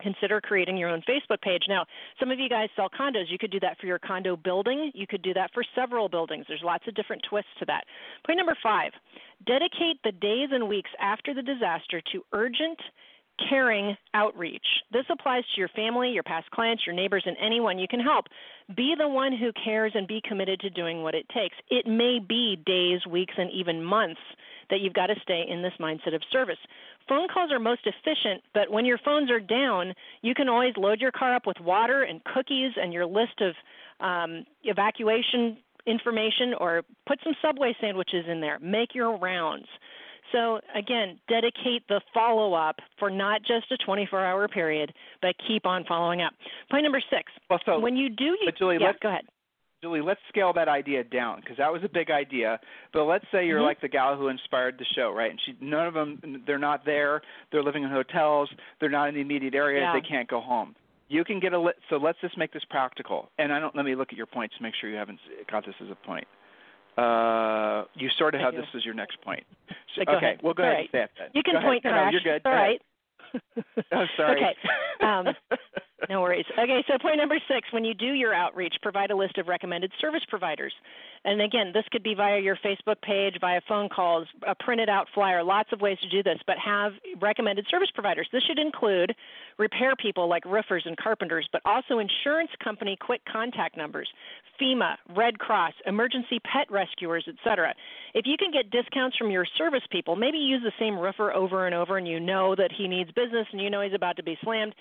consider 0.00 0.40
creating 0.40 0.76
your 0.76 0.90
own 0.90 1.02
Facebook 1.08 1.40
page. 1.40 1.62
Now, 1.68 1.84
some 2.18 2.30
of 2.30 2.38
you 2.38 2.48
guys 2.48 2.68
sell 2.76 2.88
condos. 2.88 3.30
You 3.30 3.38
could 3.38 3.50
do 3.50 3.60
that 3.60 3.78
for 3.80 3.86
your 3.86 3.98
condo 3.98 4.36
building. 4.36 4.90
You 4.94 5.06
could 5.06 5.22
do 5.22 5.34
that 5.34 5.50
for 5.54 5.64
several 5.74 6.08
buildings. 6.08 6.44
There's 6.48 6.62
lots 6.64 6.84
of 6.88 6.94
different 6.94 7.22
twists 7.28 7.50
to 7.60 7.64
that. 7.66 7.84
Point 8.26 8.38
number 8.38 8.56
five 8.62 8.92
dedicate 9.46 9.98
the 10.04 10.12
days 10.12 10.48
and 10.52 10.68
weeks 10.68 10.90
after 11.00 11.34
the 11.34 11.42
disaster 11.42 12.00
to 12.12 12.24
urgent 12.32 12.78
caring 13.50 13.96
outreach. 14.14 14.66
This 14.92 15.04
applies 15.10 15.42
to 15.54 15.60
your 15.60 15.68
family, 15.68 16.10
your 16.10 16.22
past 16.22 16.50
clients, 16.50 16.84
your 16.86 16.94
neighbors, 16.94 17.24
and 17.26 17.36
anyone 17.44 17.78
you 17.78 17.88
can 17.88 18.00
help. 18.00 18.26
Be 18.76 18.94
the 18.96 19.08
one 19.08 19.36
who 19.36 19.50
cares 19.64 19.92
and 19.94 20.06
be 20.06 20.22
committed 20.26 20.60
to 20.60 20.70
doing 20.70 21.02
what 21.02 21.14
it 21.14 21.26
takes. 21.34 21.56
It 21.68 21.86
may 21.86 22.20
be 22.26 22.56
days, 22.64 23.00
weeks, 23.10 23.34
and 23.36 23.50
even 23.50 23.82
months 23.82 24.20
that 24.74 24.80
you've 24.80 24.92
got 24.92 25.06
to 25.06 25.14
stay 25.22 25.44
in 25.48 25.62
this 25.62 25.72
mindset 25.78 26.16
of 26.16 26.22
service. 26.32 26.58
Phone 27.08 27.28
calls 27.32 27.52
are 27.52 27.60
most 27.60 27.82
efficient, 27.86 28.42
but 28.52 28.72
when 28.72 28.84
your 28.84 28.98
phones 29.04 29.30
are 29.30 29.38
down, 29.38 29.94
you 30.22 30.34
can 30.34 30.48
always 30.48 30.74
load 30.76 31.00
your 31.00 31.12
car 31.12 31.32
up 31.32 31.46
with 31.46 31.60
water 31.60 32.02
and 32.02 32.20
cookies 32.24 32.72
and 32.76 32.92
your 32.92 33.06
list 33.06 33.40
of 33.40 33.54
um, 34.04 34.44
evacuation 34.64 35.58
information 35.86 36.54
or 36.58 36.82
put 37.06 37.20
some 37.22 37.34
Subway 37.40 37.76
sandwiches 37.80 38.24
in 38.26 38.40
there. 38.40 38.58
Make 38.58 38.94
your 38.94 39.16
rounds. 39.16 39.66
So 40.32 40.58
again, 40.74 41.20
dedicate 41.28 41.86
the 41.88 42.00
follow 42.12 42.54
up 42.54 42.76
for 42.98 43.10
not 43.10 43.42
just 43.42 43.70
a 43.70 43.76
24 43.76 44.24
hour 44.24 44.48
period, 44.48 44.92
but 45.22 45.36
keep 45.46 45.66
on 45.66 45.84
following 45.86 46.22
up. 46.22 46.32
Point 46.70 46.82
number 46.82 47.02
six. 47.10 47.30
Well, 47.48 47.60
so, 47.64 47.78
when 47.78 47.96
you 47.96 48.08
do, 48.08 48.24
you, 48.24 48.50
Julie, 48.58 48.78
yeah, 48.80 48.92
go 49.00 49.10
ahead. 49.10 49.24
Julie, 49.84 50.00
let's 50.00 50.20
scale 50.30 50.54
that 50.54 50.66
idea 50.66 51.04
down 51.04 51.40
because 51.40 51.58
that 51.58 51.70
was 51.70 51.82
a 51.84 51.90
big 51.92 52.10
idea. 52.10 52.58
But 52.94 53.04
let's 53.04 53.26
say 53.30 53.46
you're 53.46 53.58
mm-hmm. 53.58 53.66
like 53.66 53.82
the 53.82 53.88
gal 53.88 54.16
who 54.16 54.28
inspired 54.28 54.76
the 54.78 54.86
show, 54.96 55.12
right? 55.12 55.30
And 55.30 55.38
she, 55.44 55.54
none 55.60 55.86
of 55.86 55.92
them, 55.92 56.42
they're 56.46 56.58
not 56.58 56.86
there. 56.86 57.20
They're 57.52 57.62
living 57.62 57.82
in 57.82 57.90
hotels. 57.90 58.48
They're 58.80 58.88
not 58.88 59.10
in 59.10 59.14
the 59.14 59.20
immediate 59.20 59.54
area. 59.54 59.82
Yeah. 59.82 59.92
They 59.92 60.00
can't 60.00 60.26
go 60.26 60.40
home. 60.40 60.74
You 61.08 61.22
can 61.22 61.38
get 61.38 61.52
a 61.52 61.60
li- 61.60 61.74
so 61.90 61.96
let's 61.96 62.18
just 62.22 62.38
make 62.38 62.50
this 62.50 62.62
practical. 62.70 63.28
And 63.38 63.52
I 63.52 63.60
don't 63.60 63.76
let 63.76 63.84
me 63.84 63.94
look 63.94 64.08
at 64.10 64.16
your 64.16 64.24
points 64.24 64.56
to 64.56 64.62
make 64.62 64.72
sure 64.80 64.88
you 64.88 64.96
haven't 64.96 65.20
got 65.50 65.66
this 65.66 65.74
as 65.82 65.88
a 65.90 66.06
point. 66.06 66.26
Uh, 66.96 67.84
you 67.94 68.08
sort 68.16 68.34
of 68.34 68.40
have 68.40 68.54
this 68.54 68.64
as 68.74 68.86
your 68.86 68.94
next 68.94 69.20
point. 69.20 69.44
So, 69.96 70.02
okay, 70.02 70.16
ahead. 70.16 70.40
we'll 70.42 70.54
go 70.54 70.62
All 70.62 70.70
ahead 70.70 70.86
right. 70.94 71.02
and 71.02 71.08
say 71.10 71.24
that. 71.24 71.34
You 71.34 71.42
can 71.42 71.54
go 71.54 71.60
point 71.60 71.84
ahead. 71.84 71.92
Crash. 71.92 72.12
no, 72.14 72.18
you're 72.18 72.38
good. 72.38 72.46
All 72.46 72.52
go 72.52 72.56
right. 72.56 72.80
oh, 73.92 74.04
sorry. 74.16 74.40
Okay. 75.02 75.06
Um, 75.06 75.26
no 76.08 76.20
worries. 76.22 76.44
Okay, 76.58 76.84
so 76.88 76.98
point 76.98 77.16
number 77.18 77.38
six 77.48 77.68
when 77.72 77.84
you 77.84 77.94
do 77.94 78.12
your 78.12 78.34
outreach, 78.34 78.74
provide 78.82 79.10
a 79.10 79.16
list 79.16 79.38
of 79.38 79.48
recommended 79.48 79.92
service 80.00 80.22
providers. 80.28 80.72
And 81.24 81.40
again, 81.40 81.70
this 81.72 81.84
could 81.90 82.02
be 82.02 82.14
via 82.14 82.38
your 82.40 82.56
Facebook 82.56 83.00
page, 83.00 83.36
via 83.40 83.60
phone 83.66 83.88
calls, 83.88 84.26
a 84.46 84.54
printed 84.54 84.88
out 84.88 85.06
flyer, 85.14 85.42
lots 85.42 85.70
of 85.72 85.80
ways 85.80 85.96
to 86.02 86.08
do 86.10 86.22
this, 86.22 86.38
but 86.46 86.56
have 86.58 86.92
recommended 87.20 87.66
service 87.70 87.88
providers. 87.94 88.28
This 88.32 88.42
should 88.42 88.58
include 88.58 89.14
repair 89.58 89.94
people 89.96 90.28
like 90.28 90.44
roofers 90.44 90.82
and 90.84 90.96
carpenters, 90.96 91.48
but 91.52 91.62
also 91.64 91.98
insurance 91.98 92.50
company 92.62 92.98
quick 93.00 93.22
contact 93.30 93.76
numbers, 93.76 94.08
FEMA, 94.60 94.96
Red 95.16 95.38
Cross, 95.38 95.72
emergency 95.86 96.40
pet 96.40 96.70
rescuers, 96.70 97.26
etc. 97.26 97.72
If 98.14 98.26
you 98.26 98.36
can 98.36 98.50
get 98.50 98.70
discounts 98.70 99.16
from 99.16 99.30
your 99.30 99.46
service 99.56 99.82
people, 99.90 100.16
maybe 100.16 100.38
use 100.38 100.62
the 100.62 100.72
same 100.78 100.98
roofer 100.98 101.32
over 101.32 101.66
and 101.66 101.74
over 101.74 101.96
and 101.96 102.06
you 102.06 102.20
know 102.20 102.54
that 102.54 102.70
he 102.76 102.86
needs 102.86 103.10
business 103.12 103.46
and 103.52 103.60
you 103.60 103.70
know 103.70 103.80
he's 103.80 103.94
about 103.94 104.16
to 104.16 104.22
be 104.22 104.36
slammed, 104.42 104.74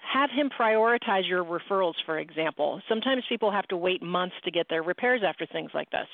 have 0.00 0.30
him 0.30 0.50
prioritize 0.50 1.28
your 1.28 1.44
referrals, 1.44 1.94
for 2.04 2.18
example. 2.18 2.80
Sometimes 2.88 3.22
people 3.28 3.50
have 3.50 3.66
to 3.68 3.76
wait 3.76 4.02
months 4.02 4.34
to 4.44 4.50
get 4.50 4.68
their 4.68 4.82
repairs 4.82 5.22
after 5.26 5.46
things 5.46 5.70
like 5.74 5.90
this. 5.90 6.06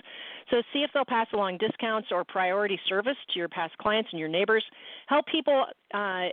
So 0.50 0.62
see 0.72 0.80
if 0.80 0.90
they'll 0.92 1.04
pass 1.04 1.28
along 1.32 1.58
discounts 1.58 2.08
or 2.10 2.24
priority 2.24 2.78
service 2.88 3.16
to 3.32 3.38
your 3.38 3.48
past 3.48 3.76
clients 3.78 4.10
and 4.12 4.20
your 4.20 4.28
neighbors. 4.28 4.64
Help 5.06 5.26
people 5.26 5.66
uh, 5.94 6.26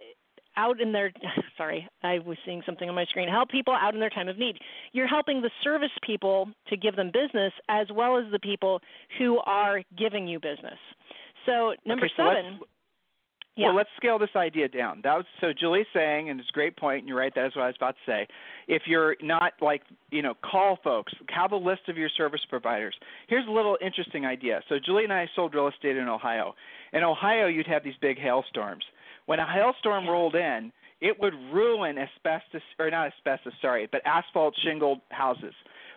out 0.55 0.79
in 0.79 0.91
their 0.91 1.11
sorry 1.57 1.87
i 2.03 2.19
was 2.19 2.37
seeing 2.45 2.61
something 2.65 2.87
on 2.89 2.95
my 2.95 3.05
screen 3.05 3.27
help 3.27 3.49
people 3.49 3.73
out 3.73 3.93
in 3.93 3.99
their 3.99 4.09
time 4.09 4.27
of 4.27 4.37
need 4.37 4.57
you're 4.91 5.07
helping 5.07 5.41
the 5.41 5.49
service 5.63 5.89
people 6.05 6.47
to 6.67 6.77
give 6.77 6.95
them 6.95 7.11
business 7.11 7.51
as 7.69 7.87
well 7.93 8.17
as 8.17 8.25
the 8.31 8.39
people 8.39 8.79
who 9.17 9.39
are 9.45 9.81
giving 9.97 10.27
you 10.27 10.39
business 10.39 10.77
so 11.45 11.73
number 11.85 12.05
okay, 12.05 12.13
so 12.15 12.29
seven 12.29 12.59
yeah. 13.55 13.67
Well, 13.67 13.75
let's 13.75 13.89
scale 13.97 14.17
this 14.17 14.35
idea 14.35 14.67
down. 14.67 15.01
That 15.03 15.15
was 15.15 15.25
so 15.39 15.53
Julie's 15.53 15.85
saying, 15.93 16.29
and 16.29 16.39
it's 16.39 16.49
a 16.49 16.53
great 16.53 16.75
point, 16.75 16.99
and 16.99 17.07
you're 17.07 17.17
right. 17.17 17.33
That 17.35 17.45
is 17.45 17.55
what 17.55 17.63
I 17.63 17.67
was 17.67 17.75
about 17.77 17.95
to 18.05 18.11
say. 18.11 18.27
If 18.67 18.83
you're 18.85 19.15
not 19.21 19.53
like, 19.61 19.83
you 20.11 20.21
know, 20.21 20.33
call 20.43 20.79
folks, 20.83 21.13
have 21.29 21.51
a 21.51 21.57
list 21.57 21.81
of 21.87 21.97
your 21.97 22.09
service 22.09 22.41
providers. 22.49 22.95
Here's 23.27 23.47
a 23.47 23.51
little 23.51 23.77
interesting 23.81 24.25
idea. 24.25 24.61
So 24.69 24.75
Julie 24.83 25.03
and 25.03 25.13
I 25.13 25.29
sold 25.35 25.53
real 25.53 25.67
estate 25.67 25.97
in 25.97 26.07
Ohio. 26.07 26.55
In 26.93 27.03
Ohio, 27.03 27.47
you'd 27.47 27.67
have 27.67 27.83
these 27.83 27.93
big 28.01 28.19
hailstorms. 28.19 28.85
When 29.25 29.39
a 29.39 29.51
hailstorm 29.51 30.07
rolled 30.07 30.35
in, 30.35 30.71
it 31.01 31.19
would 31.19 31.33
ruin 31.51 31.97
asbestos, 31.97 32.61
or 32.79 32.89
not 32.89 33.11
asbestos, 33.11 33.53
sorry, 33.61 33.87
but 33.91 34.01
asphalt 34.05 34.55
shingled 34.63 34.99
houses. 35.09 35.53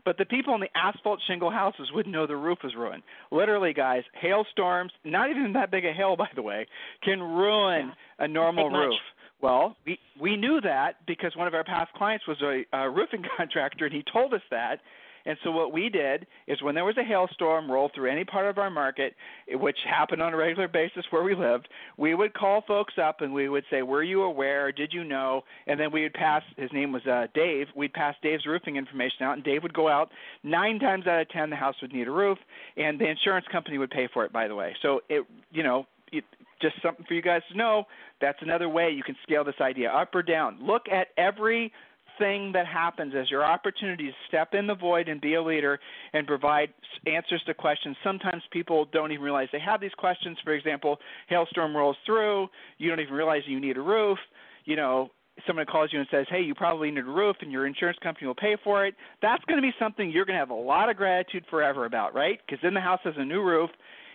But 0.07 0.19
the 0.19 0.25
people 0.25 0.55
in 0.55 0.61
the 0.61 0.71
asphalt 0.77 1.21
shingle 1.27 1.51
houses 1.51 1.91
wouldn't 1.93 2.15
know 2.15 2.29
the 2.29 2.37
roof 2.37 2.59
was 2.63 2.77
ruined. 2.77 3.03
Literally, 3.33 3.75
guys, 3.75 4.05
hailstorms, 4.15 4.93
not 5.05 5.31
even 5.31 5.53
that 5.55 5.73
big 5.73 5.85
a 5.85 5.93
hail, 5.93 6.15
by 6.17 6.29
the 6.37 6.43
way, 6.43 6.69
can 7.03 7.21
ruin 7.21 7.89
yeah. 7.89 8.25
a 8.25 8.29
normal 8.29 8.71
roof. 8.71 8.91
Much. 8.91 9.01
Well, 9.43 9.77
we 9.85 9.99
we 10.19 10.37
knew 10.37 10.61
that 10.61 11.05
because 11.09 11.35
one 11.35 11.49
of 11.49 11.55
our 11.55 11.65
past 11.65 11.93
clients 11.95 12.25
was 12.27 12.41
a, 12.41 12.65
a 12.73 12.89
roofing 12.89 13.25
contractor, 13.37 13.87
and 13.87 13.95
he 13.95 14.05
told 14.11 14.33
us 14.33 14.43
that. 14.51 14.79
And 15.27 15.37
so 15.43 15.51
what 15.51 15.73
we 15.73 15.89
did 15.89 16.27
is 16.47 16.63
when 16.63 16.75
there 16.75 16.85
was 16.85 16.97
a 16.97 17.03
hailstorm 17.03 17.71
roll 17.71 17.91
through 17.95 18.11
any 18.11 18.25
part 18.25 18.47
of 18.47 18.59
our 18.59 18.71
market, 18.71 19.15
which 19.51 19.77
happened 19.85 20.23
on 20.23 20.33
a 20.33 20.37
regular 20.37 20.69
basis 20.69 21.05
where 21.11 21.25
we 21.25 21.35
lived, 21.35 21.69
we 21.99 22.15
would 22.15 22.33
call 22.33 22.63
folks 22.67 22.95
up 23.03 23.21
and 23.21 23.35
we 23.35 23.49
would 23.49 23.65
say, 23.69 23.83
"Were 23.83 24.05
you 24.05 24.23
aware? 24.23 24.71
Did 24.73 24.93
you 24.93 25.05
know?" 25.05 25.43
And 25.67 25.79
then 25.79 25.91
we 25.91 26.03
would 26.03 26.15
pass. 26.15 26.43
His 26.57 26.73
name 26.73 26.93
was 26.93 27.05
uh, 27.07 27.27
Dave. 27.35 27.67
We'd 27.75 27.93
pass 27.93 28.15
Dave's 28.23 28.47
roofing 28.47 28.77
information 28.77 29.23
out, 29.23 29.35
and 29.35 29.45
Dave 29.45 29.63
would 29.63 29.75
go 29.75 29.89
out. 29.89 30.11
Nine 30.45 30.79
times 30.79 31.07
out 31.07 31.21
of 31.21 31.29
ten, 31.31 31.51
the 31.51 31.57
house 31.57 31.75
would 31.83 31.93
need 31.93 32.07
a 32.07 32.13
roof, 32.13 32.39
and 32.77 32.99
the 32.99 33.09
insurance 33.09 33.47
company 33.51 33.79
would 33.79 33.91
pay 33.91 34.09
for 34.13 34.25
it. 34.25 34.33
By 34.33 34.47
the 34.47 34.55
way, 34.55 34.75
so 34.81 35.01
it 35.09 35.27
you 35.51 35.65
know 35.65 35.87
it, 36.13 36.25
just 36.63 36.77
something 36.83 37.05
for 37.07 37.15
you 37.15 37.23
guys 37.23 37.43
to 37.51 37.59
know. 37.59 37.85
That's 38.21 38.39
another 38.41 38.69
way 38.69 38.91
you 38.91 39.03
can 39.03 39.17
scale 39.23 39.45
this 39.45 39.61
idea 39.61 39.91
up 39.91 40.15
or 40.15 40.23
down. 40.23 40.59
Look 40.63 40.83
at 40.91 41.09
every 41.19 41.73
thing 42.19 42.53
that 42.53 42.67
happens 42.67 43.15
as 43.15 43.31
your 43.31 43.45
opportunity 43.45 44.07
to 44.07 44.13
step 44.29 44.55
in 44.55 44.67
the 44.67 44.75
void 44.75 45.09
and 45.09 45.21
be 45.21 45.35
a 45.35 45.43
leader 45.43 45.79
and 46.13 46.27
provide 46.27 46.73
answers 47.07 47.43
to 47.47 47.55
questions. 47.55 47.97
Sometimes 48.03 48.43
people 48.51 48.87
don't 48.93 49.13
even 49.13 49.25
realize 49.25 49.49
they 49.53 49.61
have 49.61 49.81
these 49.81 49.95
questions. 49.97 50.39
For 50.45 50.53
example, 50.53 50.99
hailstorm 51.29 51.77
rolls 51.77 51.97
through, 52.05 52.49
you 52.79 52.89
don't 52.89 53.01
even 53.01 53.15
realize 53.15 53.43
you 53.47 53.61
need 53.61 53.77
a 53.77 53.83
roof. 53.83 54.19
You 54.65 54.77
know, 54.77 55.11
someone 55.47 55.67
calls 55.67 55.93
you 55.93 55.99
and 55.99 56.09
says, 56.11 56.27
"Hey, 56.29 56.41
you 56.41 56.55
probably 56.55 56.91
need 56.91 57.01
a 57.01 57.05
roof, 57.05 57.37
and 57.41 57.53
your 57.53 57.67
insurance 57.67 57.99
company 57.99 58.27
will 58.27 58.35
pay 58.35 58.57
for 58.57 58.87
it." 58.87 58.95
That's 59.21 59.45
going 59.45 59.61
to 59.61 59.63
be 59.63 59.75
something 59.79 60.11
you're 60.11 60.25
going 60.25 60.35
to 60.35 60.41
have 60.41 60.51
a 60.51 60.55
lot 60.55 60.89
of 60.89 60.97
gratitude 60.97 61.45
forever 61.51 61.85
about, 61.85 62.15
right? 62.15 62.41
Because 62.45 62.61
then 62.63 62.75
the 62.75 62.81
house 62.81 63.01
has 63.05 63.15
a 63.17 63.25
new 63.25 63.43
roof, 63.43 63.71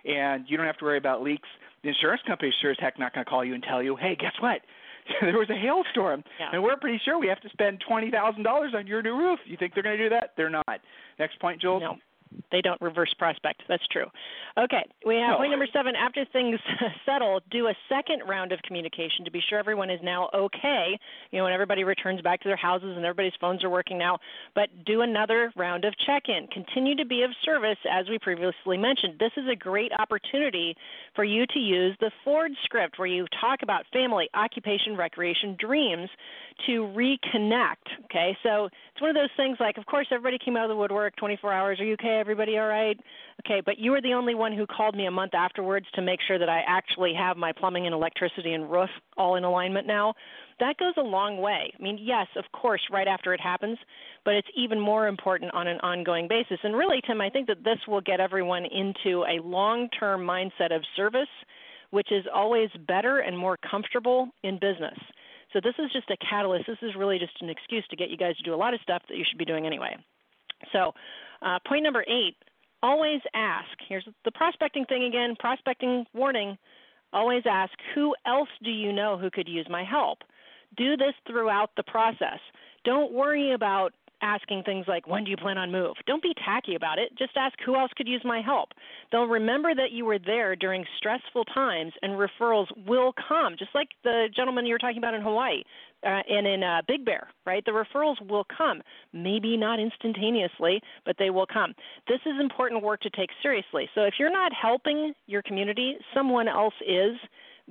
and 0.05 0.45
you 0.49 0.57
don't 0.57 0.65
have 0.65 0.77
to 0.77 0.85
worry 0.85 0.97
about 0.97 1.21
leaks. 1.21 1.47
The 1.83 1.89
insurance 1.89 2.21
company 2.27 2.49
is 2.49 2.55
sure 2.61 2.71
as 2.71 2.77
heck 2.79 2.97
not 2.99 3.13
going 3.13 3.25
to 3.25 3.29
call 3.29 3.45
you 3.45 3.53
and 3.53 3.63
tell 3.63 3.81
you, 3.81 3.95
"Hey, 3.95 4.15
guess 4.15 4.33
what? 4.39 4.61
there 5.21 5.37
was 5.37 5.49
a 5.49 5.55
hailstorm, 5.55 6.23
yeah. 6.39 6.49
and 6.53 6.63
we're 6.63 6.77
pretty 6.77 7.01
sure 7.03 7.19
we 7.19 7.27
have 7.27 7.41
to 7.41 7.49
spend 7.49 7.83
twenty 7.87 8.11
thousand 8.11 8.43
dollars 8.43 8.73
on 8.75 8.87
your 8.87 9.01
new 9.01 9.17
roof. 9.17 9.39
You 9.45 9.57
think 9.57 9.73
they're 9.73 9.83
going 9.83 9.97
to 9.97 10.03
do 10.03 10.09
that? 10.09 10.31
They're 10.37 10.49
not. 10.49 10.79
Next 11.19 11.39
point, 11.39 11.61
Jules. 11.61 11.81
No 11.81 11.97
they 12.51 12.61
don't 12.61 12.79
reverse 12.81 13.13
prospect. 13.17 13.63
That's 13.67 13.85
true. 13.87 14.05
Okay, 14.57 14.83
we 15.05 15.15
have 15.15 15.31
no. 15.31 15.37
point 15.37 15.51
number 15.51 15.67
seven. 15.71 15.95
After 15.95 16.25
things 16.31 16.59
settle, 17.05 17.39
do 17.49 17.67
a 17.67 17.73
second 17.89 18.23
round 18.27 18.51
of 18.51 18.61
communication 18.63 19.25
to 19.25 19.31
be 19.31 19.41
sure 19.49 19.59
everyone 19.59 19.89
is 19.89 19.99
now 20.03 20.29
okay. 20.33 20.97
You 21.31 21.39
know, 21.39 21.45
when 21.45 21.53
everybody 21.53 21.83
returns 21.83 22.21
back 22.21 22.41
to 22.41 22.49
their 22.49 22.57
houses 22.57 22.95
and 22.95 23.05
everybody's 23.05 23.37
phones 23.39 23.63
are 23.63 23.69
working 23.69 23.97
now, 23.97 24.19
but 24.55 24.69
do 24.85 25.01
another 25.01 25.51
round 25.55 25.85
of 25.85 25.93
check 26.05 26.23
in. 26.27 26.47
Continue 26.47 26.95
to 26.95 27.05
be 27.05 27.23
of 27.23 27.31
service, 27.43 27.77
as 27.89 28.07
we 28.09 28.19
previously 28.19 28.77
mentioned. 28.77 29.15
This 29.19 29.31
is 29.37 29.45
a 29.51 29.55
great 29.55 29.91
opportunity 29.97 30.75
for 31.15 31.23
you 31.23 31.45
to 31.47 31.59
use 31.59 31.95
the 31.99 32.11
Ford 32.23 32.51
script 32.63 32.99
where 32.99 33.07
you 33.07 33.25
talk 33.39 33.59
about 33.63 33.85
family, 33.91 34.29
occupation, 34.33 34.95
recreation, 34.95 35.55
dreams 35.59 36.09
to 36.65 36.83
reconnect. 36.95 37.87
Okay, 38.05 38.37
so 38.43 38.65
it's 38.65 39.01
one 39.01 39.09
of 39.09 39.15
those 39.15 39.29
things 39.37 39.57
like, 39.59 39.77
of 39.77 39.85
course, 39.85 40.07
everybody 40.11 40.37
came 40.43 40.55
out 40.55 40.63
of 40.63 40.69
the 40.69 40.75
woodwork 40.75 41.15
24 41.15 41.53
hours. 41.53 41.79
Are 41.79 41.85
you 41.85 41.93
okay? 41.93 42.20
Everybody 42.21 42.59
all 42.59 42.67
right? 42.67 42.97
Okay, 43.43 43.63
but 43.65 43.79
you 43.79 43.89
were 43.89 44.01
the 44.01 44.13
only 44.13 44.35
one 44.35 44.55
who 44.55 44.67
called 44.67 44.95
me 44.95 45.07
a 45.07 45.11
month 45.11 45.33
afterwards 45.33 45.87
to 45.95 46.01
make 46.03 46.19
sure 46.27 46.37
that 46.37 46.47
I 46.47 46.61
actually 46.67 47.13
have 47.17 47.35
my 47.35 47.51
plumbing 47.51 47.87
and 47.87 47.95
electricity 47.95 48.53
and 48.53 48.71
roof 48.71 48.91
all 49.17 49.37
in 49.37 49.43
alignment 49.43 49.87
now. 49.87 50.13
That 50.59 50.77
goes 50.77 50.93
a 50.97 51.01
long 51.01 51.39
way. 51.39 51.73
I 51.77 51.81
mean, 51.81 51.97
yes, 51.99 52.27
of 52.37 52.45
course, 52.53 52.81
right 52.91 53.07
after 53.07 53.33
it 53.33 53.41
happens, 53.41 53.79
but 54.23 54.35
it's 54.35 54.47
even 54.55 54.79
more 54.79 55.07
important 55.07 55.51
on 55.55 55.67
an 55.67 55.79
ongoing 55.79 56.27
basis. 56.27 56.59
And 56.63 56.75
really, 56.75 57.01
Tim, 57.07 57.19
I 57.19 57.31
think 57.31 57.47
that 57.47 57.63
this 57.63 57.79
will 57.87 58.01
get 58.01 58.19
everyone 58.19 58.65
into 58.65 59.23
a 59.23 59.41
long 59.43 59.89
term 59.99 60.21
mindset 60.21 60.71
of 60.73 60.83
service, 60.95 61.33
which 61.89 62.11
is 62.11 62.25
always 62.31 62.69
better 62.87 63.19
and 63.19 63.35
more 63.35 63.57
comfortable 63.69 64.29
in 64.43 64.59
business. 64.59 64.99
So 65.53 65.59
this 65.61 65.73
is 65.79 65.91
just 65.91 66.09
a 66.11 66.17
catalyst. 66.29 66.65
This 66.67 66.77
is 66.81 66.95
really 66.95 67.17
just 67.17 67.33
an 67.41 67.49
excuse 67.49 67.85
to 67.89 67.95
get 67.95 68.09
you 68.09 68.17
guys 68.17 68.37
to 68.37 68.43
do 68.43 68.53
a 68.53 68.55
lot 68.55 68.73
of 68.75 68.79
stuff 68.81 69.01
that 69.09 69.17
you 69.17 69.25
should 69.27 69.39
be 69.39 69.45
doing 69.45 69.65
anyway. 69.65 69.97
So, 70.71 70.93
uh, 71.41 71.59
point 71.67 71.83
number 71.83 72.03
eight 72.07 72.35
always 72.83 73.21
ask. 73.33 73.69
Here's 73.87 74.07
the 74.25 74.31
prospecting 74.31 74.85
thing 74.85 75.03
again 75.03 75.35
prospecting 75.39 76.05
warning. 76.13 76.57
Always 77.13 77.43
ask, 77.49 77.73
who 77.93 78.15
else 78.25 78.49
do 78.63 78.71
you 78.71 78.93
know 78.93 79.17
who 79.17 79.29
could 79.29 79.47
use 79.47 79.67
my 79.69 79.83
help? 79.83 80.19
Do 80.77 80.95
this 80.95 81.13
throughout 81.27 81.71
the 81.75 81.83
process. 81.83 82.39
Don't 82.85 83.11
worry 83.11 83.51
about 83.53 83.93
asking 84.21 84.63
things 84.63 84.85
like, 84.87 85.07
when 85.07 85.23
do 85.23 85.31
you 85.31 85.37
plan 85.37 85.57
on 85.57 85.71
move? 85.71 85.95
Don't 86.05 86.21
be 86.21 86.33
tacky 86.45 86.75
about 86.75 86.99
it. 86.99 87.09
Just 87.17 87.31
ask 87.35 87.57
who 87.65 87.75
else 87.75 87.91
could 87.97 88.07
use 88.07 88.21
my 88.23 88.41
help. 88.41 88.69
They'll 89.11 89.25
remember 89.25 89.73
that 89.75 89.91
you 89.91 90.05
were 90.05 90.19
there 90.19 90.55
during 90.55 90.85
stressful 90.97 91.45
times, 91.45 91.93
and 92.01 92.13
referrals 92.13 92.67
will 92.87 93.13
come, 93.27 93.55
just 93.57 93.71
like 93.73 93.89
the 94.03 94.29
gentleman 94.33 94.65
you 94.65 94.73
were 94.73 94.79
talking 94.79 94.99
about 94.99 95.15
in 95.15 95.21
Hawaii 95.21 95.63
uh, 96.03 96.21
and 96.29 96.47
in 96.47 96.63
uh, 96.63 96.81
Big 96.87 97.05
Bear, 97.05 97.27
right? 97.45 97.63
The 97.65 97.71
referrals 97.71 98.15
will 98.27 98.45
come. 98.55 98.81
Maybe 99.13 99.57
not 99.57 99.79
instantaneously, 99.79 100.81
but 101.05 101.15
they 101.19 101.29
will 101.29 101.45
come. 101.45 101.73
This 102.07 102.19
is 102.25 102.33
important 102.39 102.83
work 102.83 103.01
to 103.01 103.09
take 103.11 103.29
seriously. 103.41 103.89
So 103.95 104.01
if 104.01 104.15
you're 104.19 104.31
not 104.31 104.51
helping 104.59 105.13
your 105.27 105.41
community, 105.41 105.97
someone 106.13 106.47
else 106.47 106.73
is 106.87 107.17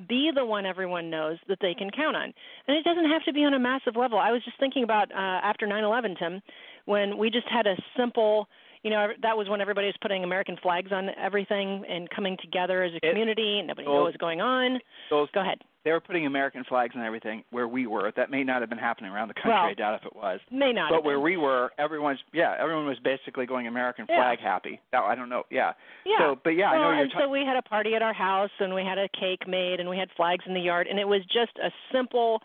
be 0.09 0.31
the 0.35 0.45
one 0.45 0.65
everyone 0.67 1.11
knows 1.11 1.37
that 1.49 1.59
they 1.61 1.75
can 1.75 1.91
count 1.91 2.17
on. 2.17 2.33
And 2.69 2.77
it 2.77 2.85
doesn't 2.85 3.11
have 3.11 3.25
to 3.25 3.33
be 3.33 3.45
on 3.45 3.55
a 3.55 3.59
massive 3.59 3.97
level. 3.97 4.19
I 4.19 4.31
was 4.31 4.43
just 4.45 4.59
thinking 4.59 4.85
about 4.85 5.11
uh, 5.13 5.41
after 5.43 5.67
9/11, 5.67 6.19
Tim, 6.19 6.41
when 6.87 7.19
we 7.19 7.31
just 7.31 7.49
had 7.49 7.67
a 7.67 7.75
simple, 7.99 8.49
you 8.83 8.91
know, 8.91 9.09
that 9.23 9.37
was 9.37 9.49
when 9.49 9.61
everybody 9.61 9.89
was 9.89 9.97
putting 10.01 10.25
American 10.25 10.57
flags 10.63 10.93
on 10.93 11.11
everything 11.21 11.85
and 11.89 12.09
coming 12.11 12.37
together 12.41 12.83
as 12.83 12.93
a 12.95 13.01
community. 13.01 13.59
It, 13.59 13.67
nobody 13.67 13.89
knew 13.89 13.95
what 13.95 14.05
was 14.05 14.17
going 14.19 14.41
on. 14.41 14.79
Those, 15.11 15.29
Go 15.35 15.41
ahead 15.41 15.59
they 15.85 15.93
were 15.93 16.01
putting 16.01 16.27
American 16.27 16.65
flags 16.65 16.95
and 16.95 17.05
everything 17.05 17.43
where 17.51 17.67
we 17.67 17.87
were. 17.87 18.13
That 18.17 18.31
may 18.31 18.45
not 18.45 18.61
have 18.61 18.69
been 18.69 18.79
happening 18.79 19.11
around 19.11 19.29
the 19.29 19.35
country. 19.35 19.53
Well, 19.53 19.65
I 19.65 19.75
doubt 19.75 19.95
if 19.95 20.07
it 20.07 20.15
was. 20.15 20.41
May 20.51 20.73
not. 20.73 20.91
But 20.91 21.05
where 21.05 21.21
we 21.21 21.37
were, 21.37 21.71
everyone's 21.79 22.19
yeah, 22.33 22.57
everyone 22.59 22.87
was 22.87 22.99
basically 23.03 23.47
going 23.47 23.67
American 23.67 24.07
flag 24.07 24.39
yeah. 24.43 24.49
happy. 24.49 24.81
Now, 24.93 25.07
I 25.07 25.15
don't 25.15 25.29
know. 25.29 25.45
Yeah. 25.51 25.73
Yeah. 26.05 26.19
So, 26.19 26.41
but 26.45 26.51
yeah, 26.51 26.73
well, 26.73 26.81
I 26.81 26.85
know 26.85 26.93
you're. 26.93 27.03
and 27.03 27.13
so 27.19 27.29
we 27.29 27.45
had 27.47 27.57
a 27.57 27.63
party 27.63 27.95
at 27.95 28.03
our 28.03 28.13
house, 28.13 28.51
and 28.61 28.75
we 28.75 28.83
had 28.83 28.99
a 28.99 29.09
cake 29.09 29.49
made, 29.49 29.81
and 29.81 29.89
we 29.89 29.97
had 29.97 30.09
flags 30.17 30.45
in 30.47 30.55
the 30.55 30.61
yard, 30.61 30.87
and 30.87 30.99
it 30.99 31.09
was 31.09 31.23
just 31.23 31.57
a 31.65 31.71
simple 31.93 32.43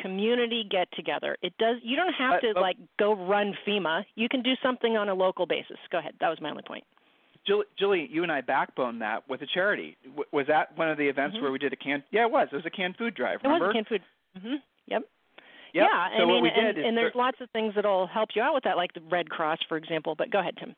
community 0.00 0.64
get 0.68 0.88
together. 0.92 1.36
It 1.42 1.52
does. 1.58 1.76
You 1.82 1.96
don't 1.96 2.14
have 2.14 2.40
to 2.40 2.58
like 2.58 2.76
go 2.98 3.14
run 3.14 3.54
FEMA. 3.66 4.04
You 4.14 4.28
can 4.28 4.42
do 4.42 4.52
something 4.62 4.96
on 4.96 5.08
a 5.08 5.14
local 5.14 5.46
basis. 5.46 5.76
Go 5.90 5.98
ahead. 5.98 6.14
That 6.20 6.28
was 6.28 6.40
my 6.40 6.50
only 6.50 6.62
point. 6.66 6.84
Julie, 7.46 7.64
Julie, 7.78 8.08
you 8.10 8.22
and 8.22 8.30
I 8.30 8.40
backbone 8.40 9.00
that 9.00 9.28
with 9.28 9.42
a 9.42 9.46
charity. 9.46 9.96
W- 10.04 10.24
was 10.32 10.46
that 10.46 10.76
one 10.76 10.88
of 10.88 10.96
the 10.96 11.08
events 11.08 11.34
mm-hmm. 11.34 11.42
where 11.42 11.52
we 11.52 11.58
did 11.58 11.72
a 11.72 11.76
can? 11.76 12.04
Yeah, 12.10 12.26
it 12.26 12.30
was. 12.30 12.48
It 12.52 12.56
was 12.56 12.66
a 12.66 12.70
canned 12.70 12.96
food 12.96 13.14
drive. 13.14 13.40
It 13.42 13.46
remember? 13.46 13.66
was 13.66 13.70
a 13.70 13.74
canned 13.74 13.86
food. 13.88 14.02
Mhm. 14.38 14.56
Yep. 14.86 15.02
Yep. 15.74 15.88
Yeah, 15.90 16.08
so 16.16 16.22
I 16.22 16.26
mean, 16.26 16.28
what 16.28 16.42
we 16.42 16.50
and, 16.50 16.78
and 16.78 16.96
there's 16.96 17.14
lots 17.14 17.40
of 17.40 17.48
things 17.50 17.74
that'll 17.74 18.06
help 18.06 18.30
you 18.34 18.42
out 18.42 18.54
with 18.54 18.64
that, 18.64 18.76
like 18.76 18.92
the 18.92 19.00
Red 19.10 19.30
Cross, 19.30 19.58
for 19.68 19.76
example. 19.76 20.14
But 20.14 20.30
go 20.30 20.38
ahead, 20.38 20.54
Tim. 20.58 20.76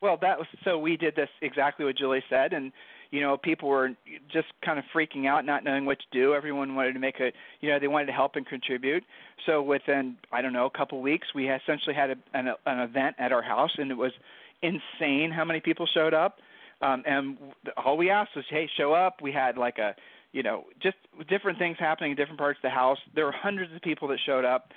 Well, 0.00 0.16
that 0.20 0.38
was 0.38 0.46
so 0.64 0.78
we 0.78 0.96
did 0.96 1.16
this 1.16 1.28
exactly 1.42 1.84
what 1.84 1.96
Julie 1.96 2.22
said, 2.30 2.52
and 2.52 2.72
you 3.10 3.20
know 3.20 3.36
people 3.36 3.68
were 3.68 3.90
just 4.32 4.48
kind 4.64 4.78
of 4.78 4.84
freaking 4.94 5.26
out, 5.26 5.44
not 5.44 5.64
knowing 5.64 5.86
what 5.86 5.98
to 5.98 6.04
do. 6.12 6.34
Everyone 6.34 6.76
wanted 6.76 6.92
to 6.92 7.00
make 7.00 7.18
a, 7.20 7.32
you 7.60 7.70
know, 7.70 7.80
they 7.80 7.88
wanted 7.88 8.06
to 8.06 8.12
help 8.12 8.36
and 8.36 8.46
contribute. 8.46 9.02
So 9.44 9.60
within 9.60 10.16
I 10.30 10.40
don't 10.40 10.52
know 10.52 10.66
a 10.66 10.70
couple 10.70 10.98
of 10.98 11.02
weeks, 11.02 11.28
we 11.34 11.50
essentially 11.50 11.94
had 11.94 12.10
a, 12.10 12.16
an, 12.32 12.48
an 12.66 12.80
event 12.80 13.16
at 13.18 13.32
our 13.32 13.42
house, 13.42 13.72
and 13.76 13.90
it 13.90 13.96
was 13.96 14.12
insane 14.62 15.30
how 15.30 15.44
many 15.44 15.60
people 15.60 15.86
showed 15.92 16.14
up. 16.14 16.38
Um, 16.82 17.02
and 17.06 17.38
all 17.76 17.96
we 17.96 18.10
asked 18.10 18.30
was, 18.36 18.44
hey, 18.50 18.68
show 18.76 18.92
up. 18.92 19.22
We 19.22 19.32
had 19.32 19.56
like 19.56 19.78
a, 19.78 19.94
you 20.32 20.42
know, 20.42 20.64
just 20.82 20.96
different 21.28 21.58
things 21.58 21.76
happening 21.78 22.10
in 22.10 22.16
different 22.16 22.38
parts 22.38 22.58
of 22.58 22.62
the 22.62 22.70
house. 22.70 22.98
There 23.14 23.24
were 23.24 23.32
hundreds 23.32 23.72
of 23.74 23.80
people 23.82 24.08
that 24.08 24.18
showed 24.26 24.44
up. 24.44 24.70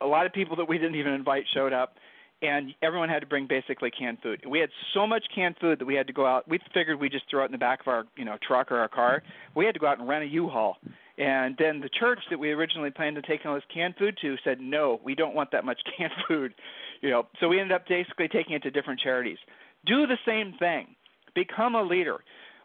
A 0.00 0.06
lot 0.06 0.26
of 0.26 0.32
people 0.32 0.56
that 0.56 0.68
we 0.68 0.78
didn't 0.78 0.96
even 0.96 1.12
invite 1.12 1.44
showed 1.54 1.72
up 1.72 1.94
and 2.42 2.74
everyone 2.82 3.08
had 3.08 3.20
to 3.20 3.26
bring 3.26 3.46
basically 3.46 3.90
canned 3.90 4.18
food. 4.22 4.44
We 4.46 4.58
had 4.58 4.68
so 4.92 5.06
much 5.06 5.24
canned 5.34 5.56
food 5.60 5.78
that 5.78 5.86
we 5.86 5.94
had 5.94 6.06
to 6.06 6.12
go 6.12 6.26
out. 6.26 6.46
We 6.48 6.58
figured 6.74 7.00
we'd 7.00 7.12
just 7.12 7.24
throw 7.30 7.42
it 7.42 7.46
in 7.46 7.52
the 7.52 7.58
back 7.58 7.80
of 7.80 7.88
our, 7.88 8.04
you 8.16 8.24
know, 8.24 8.36
truck 8.46 8.70
or 8.70 8.78
our 8.78 8.88
car. 8.88 9.22
We 9.54 9.64
had 9.64 9.74
to 9.74 9.80
go 9.80 9.86
out 9.86 9.98
and 9.98 10.08
rent 10.08 10.24
a 10.24 10.28
U-Haul. 10.28 10.76
And 11.18 11.56
then 11.58 11.80
the 11.80 11.88
church 11.88 12.18
that 12.28 12.38
we 12.38 12.50
originally 12.50 12.90
planned 12.90 13.16
to 13.16 13.22
take 13.22 13.46
all 13.46 13.54
this 13.54 13.64
canned 13.72 13.94
food 13.98 14.18
to 14.20 14.36
said, 14.44 14.60
"No, 14.60 15.00
we 15.02 15.14
don't 15.14 15.34
want 15.34 15.50
that 15.52 15.64
much 15.64 15.80
canned 15.96 16.12
food." 16.28 16.52
You 17.00 17.10
know, 17.10 17.26
so 17.40 17.48
we 17.48 17.60
ended 17.60 17.74
up 17.74 17.86
basically 17.88 18.28
taking 18.28 18.54
it 18.54 18.62
to 18.62 18.70
different 18.70 19.00
charities. 19.00 19.38
Do 19.84 20.06
the 20.06 20.18
same 20.26 20.54
thing. 20.58 20.94
Become 21.34 21.74
a 21.74 21.82
leader. 21.82 22.18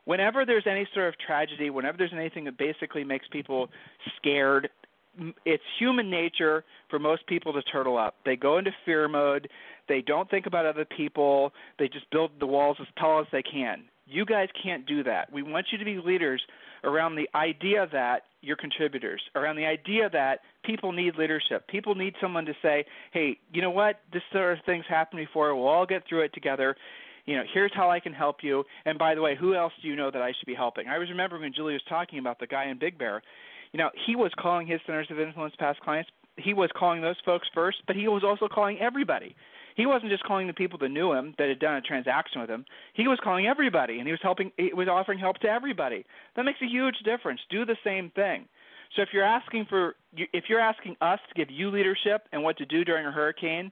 Whenever 0.06 0.46
there's 0.46 0.66
any 0.66 0.88
sort 0.94 1.10
of 1.10 1.16
tragedy, 1.20 1.70
whenever 1.70 1.98
there's 1.98 2.14
anything 2.14 2.46
that 2.46 2.58
basically 2.58 3.04
makes 3.04 3.28
people 3.32 3.70
scared, 4.18 4.70
it's 5.46 5.64
human 5.78 6.10
nature 6.10 6.64
for 6.90 6.98
most 6.98 7.28
people 7.28 7.54
to 7.54 7.62
turtle 7.64 7.98
up. 7.98 8.16
They 8.26 8.36
go 8.36 8.58
into 8.58 8.72
fear 8.86 9.08
mode. 9.08 9.48
They 9.88 10.02
don't 10.02 10.30
think 10.30 10.46
about 10.46 10.66
other 10.66 10.86
people. 10.86 11.52
They 11.78 11.88
just 11.88 12.10
build 12.12 12.32
the 12.40 12.48
walls 12.48 12.78
as 12.80 12.88
tall 12.98 13.20
as 13.20 13.28
they 13.32 13.44
can. 13.44 13.84
You 14.08 14.26
guys 14.26 14.48
can't 14.62 14.86
do 14.86 15.04
that. 15.04 15.32
We 15.32 15.44
want 15.44 15.68
you 15.72 15.78
to 15.78 15.86
be 15.86 15.98
leaders 15.98 16.42
around 16.84 17.16
the 17.16 17.30
idea 17.36 17.88
that 17.92 18.24
you're 18.42 18.56
contributors, 18.56 19.22
around 19.36 19.56
the 19.56 19.66
idea 19.66 20.10
that 20.10 20.40
people 20.64 20.92
need 20.92 21.16
leadership. 21.16 21.68
People 21.68 21.96
need 21.96 22.16
someone 22.20 22.46
to 22.46 22.54
say, 22.62 22.86
hey, 23.12 23.38
you 23.54 23.62
know 23.62 23.70
what? 23.70 24.00
This 24.12 24.24
sort 24.32 24.58
of 24.58 24.66
thing's 24.66 24.86
happened 24.90 25.20
before. 25.26 25.56
We'll 25.56 25.68
all 25.68 25.86
get 25.86 26.04
through 26.08 26.22
it 26.22 26.34
together. 26.34 26.76
You 27.26 27.38
know, 27.38 27.44
here's 27.54 27.72
how 27.74 27.92
I 27.92 28.00
can 28.00 28.14
help 28.14 28.38
you. 28.42 28.64
And 28.86 28.98
by 28.98 29.14
the 29.14 29.22
way, 29.22 29.36
who 29.36 29.54
else 29.54 29.74
do 29.82 29.88
you 29.88 29.96
know 29.96 30.10
that 30.10 30.22
I 30.22 30.32
should 30.38 30.48
be 30.48 30.56
helping? 30.56 30.88
I 30.88 30.98
was 30.98 31.10
remembering 31.10 31.44
when 31.44 31.54
Julie 31.54 31.74
was 31.74 31.84
talking 31.88 32.18
about 32.18 32.40
the 32.40 32.48
guy 32.48 32.66
in 32.66 32.80
Big 32.80 32.98
Bear 32.98 33.22
you 33.72 33.78
know, 33.78 33.90
he 34.06 34.16
was 34.16 34.32
calling 34.38 34.68
his 34.68 34.82
centers 34.86 35.08
of 35.10 35.20
influence 35.20 35.54
past 35.58 35.80
clients. 35.80 36.10
He 36.38 36.54
was 36.54 36.70
calling 36.76 37.02
those 37.02 37.16
folks 37.26 37.48
first, 37.54 37.78
but 37.88 37.96
he 37.96 38.08
was 38.08 38.24
also 38.24 38.48
calling 38.48 38.80
everybody. 38.80 39.36
He 39.76 39.86
wasn't 39.86 40.12
just 40.12 40.24
calling 40.24 40.48
the 40.48 40.54
people 40.54 40.78
that 40.80 40.90
knew 40.90 41.14
him 41.14 41.34
that 41.38 41.50
had 41.50 41.60
done 41.60 41.76
a 41.76 41.82
transaction 41.82 42.42
with 42.42 42.50
him. 42.50 42.66
He 42.94 43.08
was 43.08 43.20
calling 43.24 43.48
everybody, 43.48 44.00
and 44.00 44.08
he 44.08 44.12
was 44.12 44.22
helping. 44.22 44.52
He 44.58 44.74
was 44.74 44.88
offering 44.88 45.20
help 45.20 45.38
to 45.40 45.48
everybody. 45.48 46.06
That 46.36 46.44
makes 46.44 46.62
a 46.62 46.68
huge 46.68 46.98
difference. 47.06 47.42
Do 47.50 47.66
the 47.66 47.78
same 47.84 48.12
thing. 48.12 48.46
So 48.96 49.02
if 49.02 49.10
you're 49.14 49.24
asking 49.24 49.68
for, 49.70 49.96
if 50.16 50.46
you're 50.50 50.60
asking 50.60 50.98
us 51.02 51.20
to 51.30 51.34
give 51.36 51.50
you 51.50 51.70
leadership 51.70 52.28
and 52.34 52.44
what 52.44 52.58
to 52.58 52.66
do 52.66 52.84
during 52.84 53.06
a 53.06 53.12
hurricane, 53.12 53.72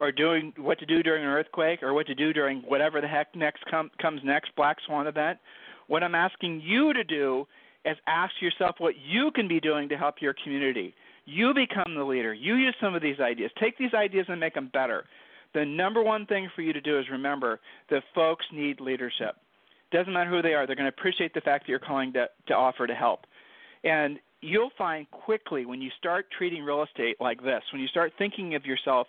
or 0.00 0.12
doing 0.12 0.52
what 0.58 0.78
to 0.80 0.86
do 0.86 1.02
during 1.02 1.22
an 1.22 1.30
earthquake, 1.30 1.82
or 1.82 1.94
what 1.94 2.06
to 2.08 2.14
do 2.14 2.32
during 2.32 2.60
whatever 2.62 3.00
the 3.00 3.08
heck 3.08 3.34
next 3.34 3.64
com- 3.70 3.90
comes 4.00 4.20
next, 4.24 4.54
black 4.56 4.76
swan 4.86 5.06
event, 5.06 5.38
what 5.86 6.02
I'm 6.02 6.14
asking 6.14 6.60
you 6.64 6.92
to 6.92 7.04
do 7.04 7.46
is 7.84 7.96
ask 8.08 8.34
yourself 8.40 8.76
what 8.78 8.94
you 8.98 9.30
can 9.30 9.46
be 9.46 9.60
doing 9.60 9.88
to 9.88 9.96
help 9.96 10.16
your 10.20 10.34
community. 10.42 10.94
You 11.24 11.54
become 11.54 11.94
the 11.94 12.04
leader. 12.04 12.34
You 12.34 12.56
use 12.56 12.74
some 12.80 12.94
of 12.94 13.02
these 13.02 13.20
ideas. 13.20 13.50
Take 13.58 13.78
these 13.78 13.94
ideas 13.94 14.26
and 14.28 14.38
make 14.40 14.54
them 14.54 14.70
better. 14.72 15.04
The 15.56 15.64
number 15.64 16.02
one 16.02 16.26
thing 16.26 16.50
for 16.54 16.60
you 16.60 16.74
to 16.74 16.82
do 16.82 16.98
is 16.98 17.06
remember 17.10 17.60
that 17.88 18.02
folks 18.14 18.44
need 18.52 18.78
leadership. 18.78 19.36
Doesn't 19.90 20.12
matter 20.12 20.28
who 20.28 20.42
they 20.42 20.52
are, 20.52 20.66
they're 20.66 20.76
going 20.76 20.84
to 20.84 20.94
appreciate 20.94 21.32
the 21.32 21.40
fact 21.40 21.64
that 21.64 21.70
you're 21.70 21.78
calling 21.78 22.12
to, 22.12 22.28
to 22.48 22.54
offer 22.54 22.86
to 22.86 22.94
help. 22.94 23.20
And 23.82 24.18
you'll 24.42 24.72
find 24.76 25.10
quickly 25.10 25.64
when 25.64 25.80
you 25.80 25.90
start 25.98 26.26
treating 26.36 26.62
real 26.62 26.82
estate 26.82 27.16
like 27.20 27.42
this, 27.42 27.62
when 27.72 27.80
you 27.80 27.88
start 27.88 28.12
thinking 28.18 28.54
of 28.54 28.66
yourself 28.66 29.06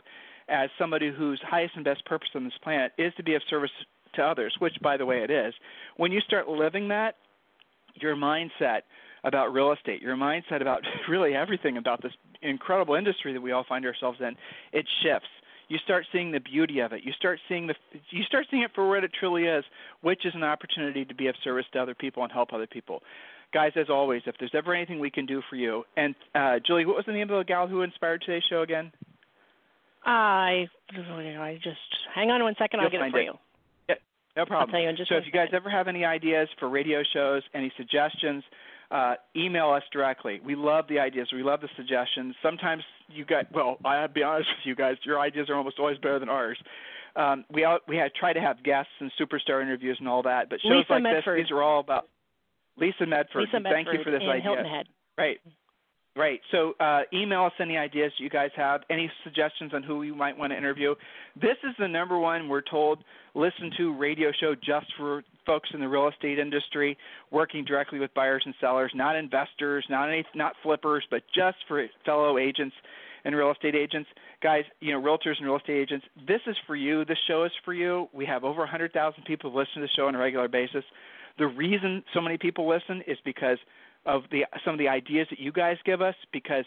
as 0.47 0.69
somebody 0.79 1.11
whose 1.11 1.41
highest 1.45 1.75
and 1.75 1.83
best 1.83 2.05
purpose 2.05 2.29
on 2.33 2.45
this 2.45 2.53
planet 2.63 2.93
is 2.97 3.11
to 3.17 3.23
be 3.23 3.35
of 3.35 3.41
service 3.49 3.71
to 4.15 4.21
others, 4.23 4.55
which, 4.59 4.75
by 4.81 4.95
the 4.95 5.05
way, 5.05 5.23
it 5.23 5.29
is, 5.29 5.53
when 5.97 6.13
you 6.13 6.21
start 6.21 6.47
living 6.47 6.87
that, 6.87 7.15
your 7.95 8.15
mindset 8.15 8.83
about 9.25 9.51
real 9.51 9.73
estate, 9.73 10.01
your 10.01 10.15
mindset 10.15 10.61
about 10.61 10.79
really 11.09 11.35
everything 11.35 11.75
about 11.75 12.01
this 12.01 12.13
incredible 12.41 12.95
industry 12.95 13.33
that 13.33 13.41
we 13.41 13.51
all 13.51 13.65
find 13.67 13.85
ourselves 13.85 14.19
in, 14.21 14.33
it 14.71 14.85
shifts. 15.03 15.27
You 15.69 15.77
start 15.83 16.05
seeing 16.11 16.31
the 16.31 16.39
beauty 16.39 16.79
of 16.79 16.93
it. 16.93 17.01
You 17.03 17.11
start 17.13 17.39
seeing 17.49 17.67
the 17.67 17.75
you 18.09 18.23
start 18.23 18.45
seeing 18.49 18.63
it 18.63 18.71
for 18.73 18.87
what 18.87 19.03
it 19.03 19.11
truly 19.19 19.43
is, 19.43 19.63
which 20.01 20.25
is 20.25 20.33
an 20.35 20.43
opportunity 20.43 21.03
to 21.05 21.13
be 21.13 21.27
of 21.27 21.35
service 21.43 21.65
to 21.73 21.79
other 21.79 21.95
people 21.95 22.23
and 22.23 22.31
help 22.31 22.53
other 22.53 22.67
people. 22.67 23.03
Guys, 23.53 23.71
as 23.75 23.89
always, 23.89 24.21
if 24.25 24.35
there's 24.39 24.51
ever 24.53 24.73
anything 24.73 24.99
we 24.99 25.09
can 25.09 25.25
do 25.25 25.41
for 25.49 25.55
you, 25.55 25.83
and 25.95 26.15
uh, 26.35 26.59
Julie, 26.65 26.85
what 26.85 26.95
was 26.95 27.05
the 27.05 27.13
name 27.13 27.29
of 27.29 27.37
the 27.37 27.43
gal 27.43 27.67
who 27.67 27.81
inspired 27.81 28.21
today's 28.21 28.43
show 28.49 28.61
again? 28.61 28.91
I 30.05 30.67
I 30.93 31.59
just 31.61 31.77
hang 32.13 32.29
on 32.29 32.43
one 32.43 32.55
second. 32.57 32.79
I'll 32.79 32.89
get 32.89 33.01
it 33.01 33.11
for 33.11 33.19
it. 33.19 33.25
you. 33.25 33.33
No 34.37 34.45
problem. 34.45 34.69
I'll 34.69 34.71
tell 34.71 34.81
you 34.81 34.89
in 34.89 34.95
just 34.95 35.09
so 35.09 35.15
if 35.15 35.25
you 35.25 35.31
guys 35.31 35.49
ever 35.51 35.67
have 35.67 35.87
any 35.87 36.05
ideas 36.05 36.47
for 36.59 36.69
radio 36.69 37.01
shows, 37.11 37.41
any 37.55 37.73
suggestions, 37.75 38.43
uh, 38.91 39.15
email 39.35 39.69
us 39.69 39.83
directly. 39.91 40.39
We 40.45 40.55
love 40.55 40.85
the 40.87 40.99
ideas. 40.99 41.29
We 41.33 41.43
love 41.43 41.61
the 41.61 41.69
suggestions. 41.75 42.35
Sometimes 42.41 42.83
you 43.09 43.25
got 43.25 43.51
well. 43.53 43.77
I'll 43.83 44.07
be 44.07 44.23
honest 44.23 44.49
with 44.49 44.65
you 44.65 44.75
guys. 44.75 44.95
Your 45.03 45.19
ideas 45.19 45.49
are 45.49 45.55
almost 45.55 45.79
always 45.79 45.97
better 45.97 46.19
than 46.19 46.29
ours. 46.29 46.57
Um, 47.15 47.45
we 47.51 47.63
all, 47.63 47.79
we 47.87 47.97
had 47.97 48.13
try 48.13 48.31
to 48.31 48.39
have 48.39 48.63
guests 48.63 48.91
and 48.99 49.11
superstar 49.19 49.61
interviews 49.61 49.97
and 49.99 50.07
all 50.07 50.23
that, 50.23 50.49
but 50.49 50.59
shows 50.61 50.71
Lisa 50.71 50.93
like 50.93 51.03
Medford. 51.03 51.39
this, 51.39 51.45
these 51.45 51.51
are 51.51 51.63
all 51.63 51.79
about 51.79 52.07
Lisa 52.77 53.05
Medford. 53.05 53.43
Lisa 53.43 53.59
Medford 53.59 53.85
Thank 53.85 53.97
you 53.97 54.03
for 54.03 54.11
this 54.11 54.21
idea. 54.21 54.83
Right. 55.17 55.39
Right. 56.17 56.41
So 56.51 56.73
uh, 56.79 57.01
email 57.13 57.43
us 57.43 57.53
any 57.59 57.77
ideas 57.77 58.11
you 58.17 58.27
guys 58.27 58.49
have, 58.55 58.81
any 58.89 59.09
suggestions 59.23 59.71
on 59.75 59.83
who 59.83 60.01
you 60.01 60.15
might 60.15 60.35
want 60.35 60.51
to 60.51 60.57
interview. 60.57 60.95
This 61.39 61.57
is 61.63 61.75
the 61.77 61.87
number 61.87 62.17
one, 62.17 62.49
we're 62.49 62.61
told, 62.61 63.03
listen 63.35 63.69
to 63.77 63.95
radio 63.95 64.31
show 64.39 64.55
just 64.55 64.87
for 64.97 65.23
folks 65.45 65.69
in 65.75 65.79
the 65.79 65.87
real 65.87 66.07
estate 66.07 66.39
industry, 66.39 66.97
working 67.29 67.63
directly 67.63 67.99
with 67.99 68.11
buyers 68.15 68.41
and 68.45 68.55
sellers, 68.59 68.91
not 68.95 69.15
investors, 69.15 69.85
not 69.91 70.09
any, 70.09 70.25
not 70.33 70.53
flippers, 70.63 71.05
but 71.11 71.21
just 71.35 71.57
for 71.67 71.85
fellow 72.03 72.39
agents 72.39 72.75
and 73.23 73.35
real 73.35 73.51
estate 73.51 73.75
agents. 73.75 74.09
Guys, 74.41 74.63
you 74.79 74.91
know, 74.91 74.99
realtors 74.99 75.37
and 75.37 75.45
real 75.45 75.57
estate 75.57 75.79
agents, 75.79 76.05
this 76.27 76.41
is 76.47 76.55
for 76.65 76.75
you. 76.75 77.05
This 77.05 77.19
show 77.27 77.43
is 77.43 77.51
for 77.63 77.75
you. 77.75 78.09
We 78.11 78.25
have 78.25 78.43
over 78.43 78.61
100,000 78.61 79.23
people 79.25 79.53
listen 79.55 79.75
to 79.75 79.81
the 79.81 79.89
show 79.95 80.07
on 80.07 80.15
a 80.15 80.19
regular 80.19 80.47
basis. 80.47 80.83
The 81.37 81.45
reason 81.45 82.03
so 82.15 82.21
many 82.21 82.39
people 82.39 82.67
listen 82.67 83.03
is 83.05 83.19
because– 83.23 83.59
of 84.07 84.23
the 84.31 84.45
some 84.65 84.73
of 84.73 84.79
the 84.79 84.87
ideas 84.87 85.27
that 85.29 85.39
you 85.39 85.51
guys 85.51 85.77
give 85.85 86.01
us 86.01 86.15
because 86.33 86.65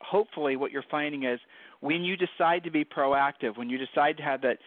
hopefully 0.00 0.56
what 0.56 0.70
you're 0.70 0.84
finding 0.90 1.24
is 1.24 1.40
when 1.80 2.02
you 2.04 2.16
decide 2.16 2.62
to 2.64 2.70
be 2.70 2.84
proactive, 2.84 3.56
when 3.56 3.70
you 3.70 3.78
decide 3.78 4.16
to 4.16 4.22
have 4.22 4.40
that 4.42 4.58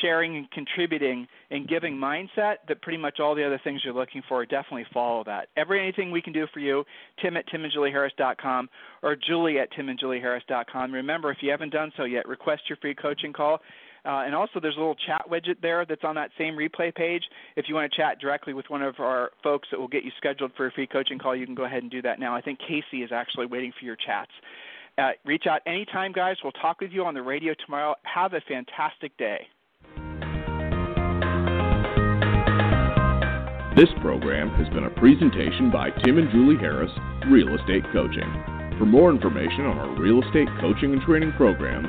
sharing 0.00 0.36
and 0.36 0.50
contributing 0.50 1.28
and 1.50 1.68
giving 1.68 1.94
mindset, 1.94 2.56
that 2.66 2.82
pretty 2.82 2.98
much 2.98 3.20
all 3.20 3.34
the 3.34 3.44
other 3.44 3.60
things 3.62 3.82
you're 3.84 3.94
looking 3.94 4.22
for 4.28 4.44
definitely 4.44 4.86
follow 4.92 5.22
that. 5.24 5.48
Every 5.56 5.80
anything 5.80 6.10
we 6.10 6.22
can 6.22 6.32
do 6.32 6.46
for 6.52 6.58
you, 6.58 6.84
Tim 7.22 7.36
at 7.36 7.46
timandjulieharris.com 7.48 8.68
or 9.02 9.16
Julie 9.16 9.58
at 9.58 9.72
timandjulieharris.com. 9.72 10.92
Remember, 10.92 11.30
if 11.30 11.38
you 11.40 11.50
haven't 11.50 11.72
done 11.72 11.92
so 11.96 12.04
yet, 12.04 12.26
request 12.26 12.62
your 12.68 12.78
free 12.78 12.94
coaching 12.94 13.32
call. 13.32 13.60
Uh, 14.06 14.22
and 14.24 14.34
also, 14.34 14.60
there's 14.60 14.76
a 14.76 14.78
little 14.78 14.94
chat 14.94 15.24
widget 15.28 15.60
there 15.60 15.84
that's 15.84 16.04
on 16.04 16.14
that 16.14 16.30
same 16.38 16.54
replay 16.54 16.94
page. 16.94 17.24
If 17.56 17.68
you 17.68 17.74
want 17.74 17.90
to 17.90 17.96
chat 17.96 18.20
directly 18.20 18.52
with 18.52 18.66
one 18.68 18.82
of 18.82 19.00
our 19.00 19.30
folks 19.42 19.66
that 19.72 19.80
will 19.80 19.88
get 19.88 20.04
you 20.04 20.12
scheduled 20.16 20.52
for 20.56 20.68
a 20.68 20.70
free 20.70 20.86
coaching 20.86 21.18
call, 21.18 21.34
you 21.34 21.44
can 21.44 21.56
go 21.56 21.64
ahead 21.64 21.82
and 21.82 21.90
do 21.90 22.00
that 22.02 22.20
now. 22.20 22.34
I 22.34 22.40
think 22.40 22.60
Casey 22.60 23.02
is 23.02 23.10
actually 23.12 23.46
waiting 23.46 23.72
for 23.78 23.84
your 23.84 23.96
chats. 23.96 24.30
Uh, 24.96 25.10
reach 25.24 25.46
out 25.50 25.60
anytime, 25.66 26.12
guys. 26.12 26.36
We'll 26.42 26.52
talk 26.52 26.80
with 26.80 26.92
you 26.92 27.04
on 27.04 27.14
the 27.14 27.22
radio 27.22 27.52
tomorrow. 27.64 27.94
Have 28.04 28.32
a 28.32 28.40
fantastic 28.48 29.16
day. 29.18 29.46
This 33.76 33.90
program 34.00 34.48
has 34.56 34.68
been 34.72 34.84
a 34.84 34.90
presentation 34.90 35.70
by 35.70 35.90
Tim 36.02 36.16
and 36.16 36.30
Julie 36.30 36.56
Harris, 36.56 36.90
Real 37.28 37.54
Estate 37.56 37.84
Coaching. 37.92 38.24
For 38.78 38.86
more 38.86 39.10
information 39.10 39.66
on 39.66 39.76
our 39.76 40.00
real 40.00 40.22
estate 40.22 40.48
coaching 40.60 40.92
and 40.94 41.02
training 41.02 41.32
programs, 41.36 41.88